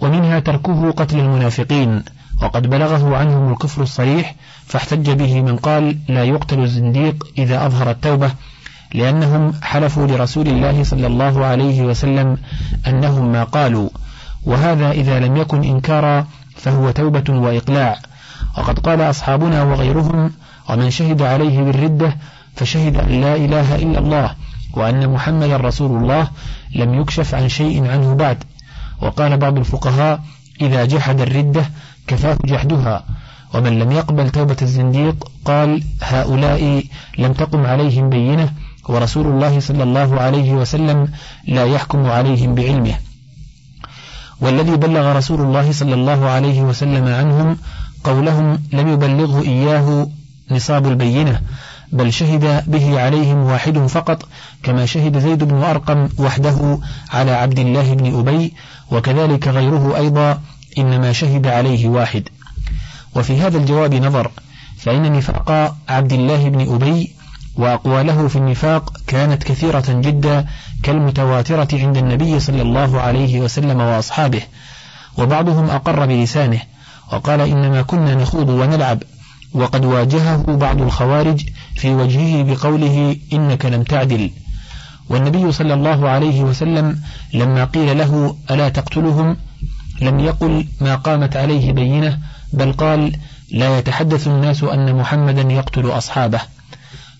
ومنها 0.01 0.39
تركه 0.39 0.91
قتل 0.91 1.19
المنافقين 1.19 2.03
وقد 2.41 2.67
بلغه 2.69 3.17
عنهم 3.17 3.51
الكفر 3.51 3.81
الصريح 3.83 4.35
فاحتج 4.65 5.09
به 5.09 5.41
من 5.41 5.55
قال 5.55 5.97
لا 6.09 6.23
يقتل 6.23 6.59
الزنديق 6.59 7.27
إذا 7.37 7.65
أظهر 7.65 7.91
التوبة 7.91 8.31
لأنهم 8.93 9.53
حلفوا 9.61 10.07
لرسول 10.07 10.47
الله 10.47 10.83
صلى 10.83 11.07
الله 11.07 11.45
عليه 11.45 11.81
وسلم 11.81 12.37
أنهم 12.87 13.31
ما 13.31 13.43
قالوا 13.43 13.89
وهذا 14.43 14.91
إذا 14.91 15.19
لم 15.19 15.37
يكن 15.37 15.63
إنكارا 15.63 16.27
فهو 16.57 16.91
توبة 16.91 17.33
وإقلاع. 17.33 17.99
وقد 18.57 18.79
قال 18.79 19.01
أصحابنا 19.01 19.63
وغيرهم 19.63 20.31
ومن 20.69 20.89
شهد 20.89 21.21
عليه 21.21 21.61
بالردة 21.61 22.17
فشهد 22.55 22.95
أن 22.95 23.21
لا 23.21 23.35
إله 23.35 23.75
إلا 23.75 23.99
الله 23.99 24.35
وأن 24.73 25.09
محمدا 25.09 25.57
رسول 25.57 26.03
الله 26.03 26.27
لم 26.75 27.01
يكشف 27.01 27.35
عن 27.35 27.49
شيء 27.49 27.87
عنه 27.87 28.15
بعد. 28.15 28.43
وقال 29.01 29.37
بعض 29.37 29.57
الفقهاء 29.57 30.19
إذا 30.61 30.85
جحد 30.85 31.21
الردة 31.21 31.65
كفاه 32.07 32.37
جحدها. 32.45 33.03
ومن 33.53 33.79
لم 33.79 33.91
يقبل 33.91 34.29
توبة 34.29 34.57
الزنديق 34.61 35.31
قال 35.45 35.83
هؤلاء 36.01 36.83
لم 37.17 37.33
تقم 37.33 37.65
عليهم 37.65 38.09
بينة 38.09 38.49
ورسول 38.89 39.27
الله 39.27 39.59
صلى 39.59 39.83
الله 39.83 40.21
عليه 40.21 40.53
وسلم 40.53 41.07
لا 41.47 41.65
يحكم 41.65 42.05
عليهم 42.05 42.55
بعلمه. 42.55 42.95
والذي 44.41 44.75
بلغ 44.75 45.11
رسول 45.17 45.41
الله 45.41 45.71
صلى 45.71 45.93
الله 45.93 46.29
عليه 46.29 46.61
وسلم 46.61 47.07
عنهم 47.07 47.57
قولهم 48.03 48.59
لم 48.73 48.87
يبلغه 48.87 49.41
إياه 49.41 50.07
نصاب 50.51 50.87
البينة 50.87 51.41
بل 51.91 52.13
شهد 52.13 52.63
به 52.71 53.01
عليهم 53.01 53.37
واحد 53.37 53.77
فقط 53.77 54.25
كما 54.63 54.85
شهد 54.85 55.19
زيد 55.19 55.43
بن 55.43 55.63
أرقم 55.63 56.09
وحده 56.17 56.79
على 57.13 57.31
عبد 57.31 57.59
الله 57.59 57.93
بن 57.93 58.19
أبي 58.19 58.53
وكذلك 58.91 59.47
غيره 59.47 59.97
أيضا 59.97 60.41
إنما 60.77 61.11
شهد 61.13 61.47
عليه 61.47 61.87
واحد. 61.87 62.23
وفي 63.15 63.41
هذا 63.41 63.57
الجواب 63.57 63.93
نظر 63.93 64.31
فإن 64.77 65.11
نفاق 65.11 65.75
عبد 65.89 66.13
الله 66.13 66.49
بن 66.49 66.73
أبي 66.75 67.16
وأقواله 67.57 68.27
في 68.27 68.35
النفاق 68.35 68.97
كانت 69.07 69.43
كثيرة 69.43 69.83
جدا 69.87 70.45
كالمتواترة 70.83 71.67
عند 71.73 71.97
النبي 71.97 72.39
صلى 72.39 72.61
الله 72.61 73.01
عليه 73.01 73.39
وسلم 73.39 73.81
وأصحابه 73.81 74.41
وبعضهم 75.17 75.69
أقر 75.69 76.05
بلسانه 76.05 76.61
وقال 77.13 77.41
إنما 77.41 77.81
كنا 77.81 78.15
نخوض 78.15 78.49
ونلعب 78.49 79.03
وقد 79.53 79.85
واجهه 79.85 80.43
بعض 80.47 80.81
الخوارج 80.81 81.45
في 81.75 81.93
وجهه 81.93 82.43
بقوله 82.43 83.15
إنك 83.33 83.65
لم 83.65 83.83
تعدل. 83.83 84.31
والنبي 85.09 85.51
صلى 85.51 85.73
الله 85.73 86.09
عليه 86.09 86.41
وسلم 86.41 86.99
لما 87.33 87.65
قيل 87.65 87.97
له 87.97 88.35
ألا 88.51 88.69
تقتلهم 88.69 89.37
لم 90.01 90.19
يقل 90.19 90.67
ما 90.81 90.95
قامت 90.95 91.35
عليه 91.35 91.71
بينة 91.71 92.19
بل 92.53 92.73
قال 92.73 93.13
لا 93.51 93.77
يتحدث 93.77 94.27
الناس 94.27 94.63
أن 94.63 94.95
محمدا 94.95 95.41
يقتل 95.41 95.89
أصحابه. 95.91 96.41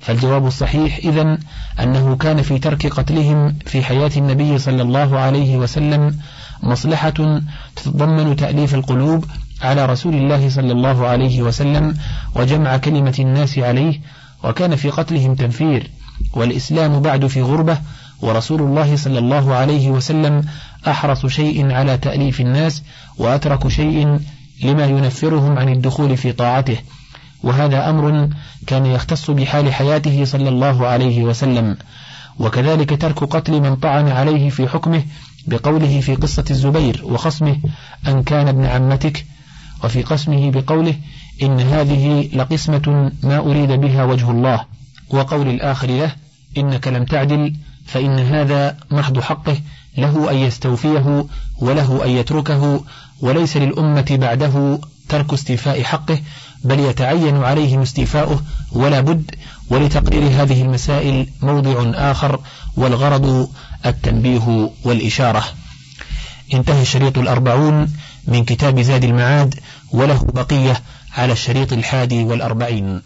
فالجواب 0.08 0.48
الصحيح 0.48 0.98
إذا 0.98 1.38
أنه 1.80 2.16
كان 2.16 2.42
في 2.42 2.60
ترك 2.60 2.88
قتلهم 2.88 3.56
في 3.66 3.84
حياة 3.84 4.12
النبي 4.18 4.58
صلى 4.58 4.82
الله 4.82 5.20
عليه 5.20 5.58
وسلم 5.58 6.18
مصلحة 6.64 7.42
تتضمن 7.76 8.36
تأليف 8.36 8.76
القلوب 8.76 9.26
على 9.62 9.86
رسول 9.86 10.16
الله 10.16 10.50
صلى 10.50 10.72
الله 10.72 11.08
عليه 11.08 11.42
وسلم 11.42 11.98
وجمع 12.36 12.78
كلمة 12.78 13.16
الناس 13.20 13.60
عليه 13.60 14.00
وكان 14.44 14.76
في 14.76 14.90
قتلهم 14.90 15.36
تنفير 15.36 15.90
والإسلام 16.34 17.00
بعد 17.02 17.28
في 17.28 17.42
غربة 17.42 17.78
ورسول 18.22 18.62
الله 18.62 18.96
صلى 18.96 19.20
الله 19.20 19.54
عليه 19.54 19.90
وسلم 19.90 20.44
أحرص 20.88 21.26
شيء 21.26 21.72
على 21.72 21.98
تأليف 21.98 22.42
الناس 22.42 22.84
وأترك 23.18 23.68
شيء 23.68 24.20
لما 24.64 24.86
ينفرهم 24.86 25.58
عن 25.58 25.70
الدخول 25.70 26.18
في 26.18 26.32
طاعته 26.32 26.78
وهذا 27.48 27.90
أمر 27.90 28.30
كان 28.68 28.86
يختص 28.86 29.32
بحال 29.32 29.74
حياته 29.74 30.26
صلى 30.26 30.50
الله 30.50 30.88
عليه 30.88 31.24
وسلم. 31.24 31.78
وكذلك 32.40 33.02
ترك 33.02 33.24
قتل 33.24 33.62
من 33.62 33.76
طعن 33.76 34.08
عليه 34.08 34.50
في 34.50 34.68
حكمه 34.68 35.04
بقوله 35.48 36.00
في 36.02 36.16
قصة 36.16 36.46
الزبير 36.50 37.02
وخصمه 37.04 37.58
أن 38.08 38.24
كان 38.24 38.48
ابن 38.48 38.66
عمتك 38.66 39.26
وفي 39.84 40.02
قسمه 40.04 40.52
بقوله 40.52 40.96
إن 41.44 41.60
هذه 41.60 42.30
لقسمة 42.34 43.12
ما 43.24 43.38
أريد 43.38 43.72
بها 43.72 44.04
وجه 44.04 44.32
الله 44.32 44.66
وقول 45.10 45.48
الآخر 45.48 45.88
له 45.88 46.12
إنك 46.58 46.88
لم 46.88 47.06
تعدل 47.06 47.54
فإن 47.86 48.20
هذا 48.20 48.78
محض 48.92 49.20
حقه 49.20 49.58
له 49.98 50.32
أن 50.32 50.36
يستوفيه 50.36 51.26
وله 51.60 52.06
أن 52.06 52.10
يتركه 52.10 52.84
وليس 53.22 53.58
للأمة 53.58 54.06
بعده 54.12 54.80
ترك 55.10 55.34
استيفاء 55.34 55.84
حقه 55.84 56.20
بل 56.64 56.80
يتعين 56.80 57.44
عليهم 57.44 57.82
استيفاؤه 57.82 58.42
ولا 58.72 59.02
بد 59.02 59.32
ولتقرير 59.70 60.44
هذه 60.44 60.62
المسائل 60.62 61.28
موضع 61.42 61.92
آخر 62.12 62.40
والغرض 62.78 63.50
التنبيه 63.86 64.70
والإشارة. 64.84 65.44
انتهى 66.54 66.82
الشريط 66.82 67.18
الأربعون 67.18 67.94
من 68.28 68.46
كتاب 68.46 68.82
زاد 68.82 69.04
المعاد 69.04 69.56
وله 69.92 70.24
بقية 70.34 70.82
على 71.18 71.34
الشريط 71.34 71.74
الحادي 71.74 72.24
والأربعين. 72.24 73.02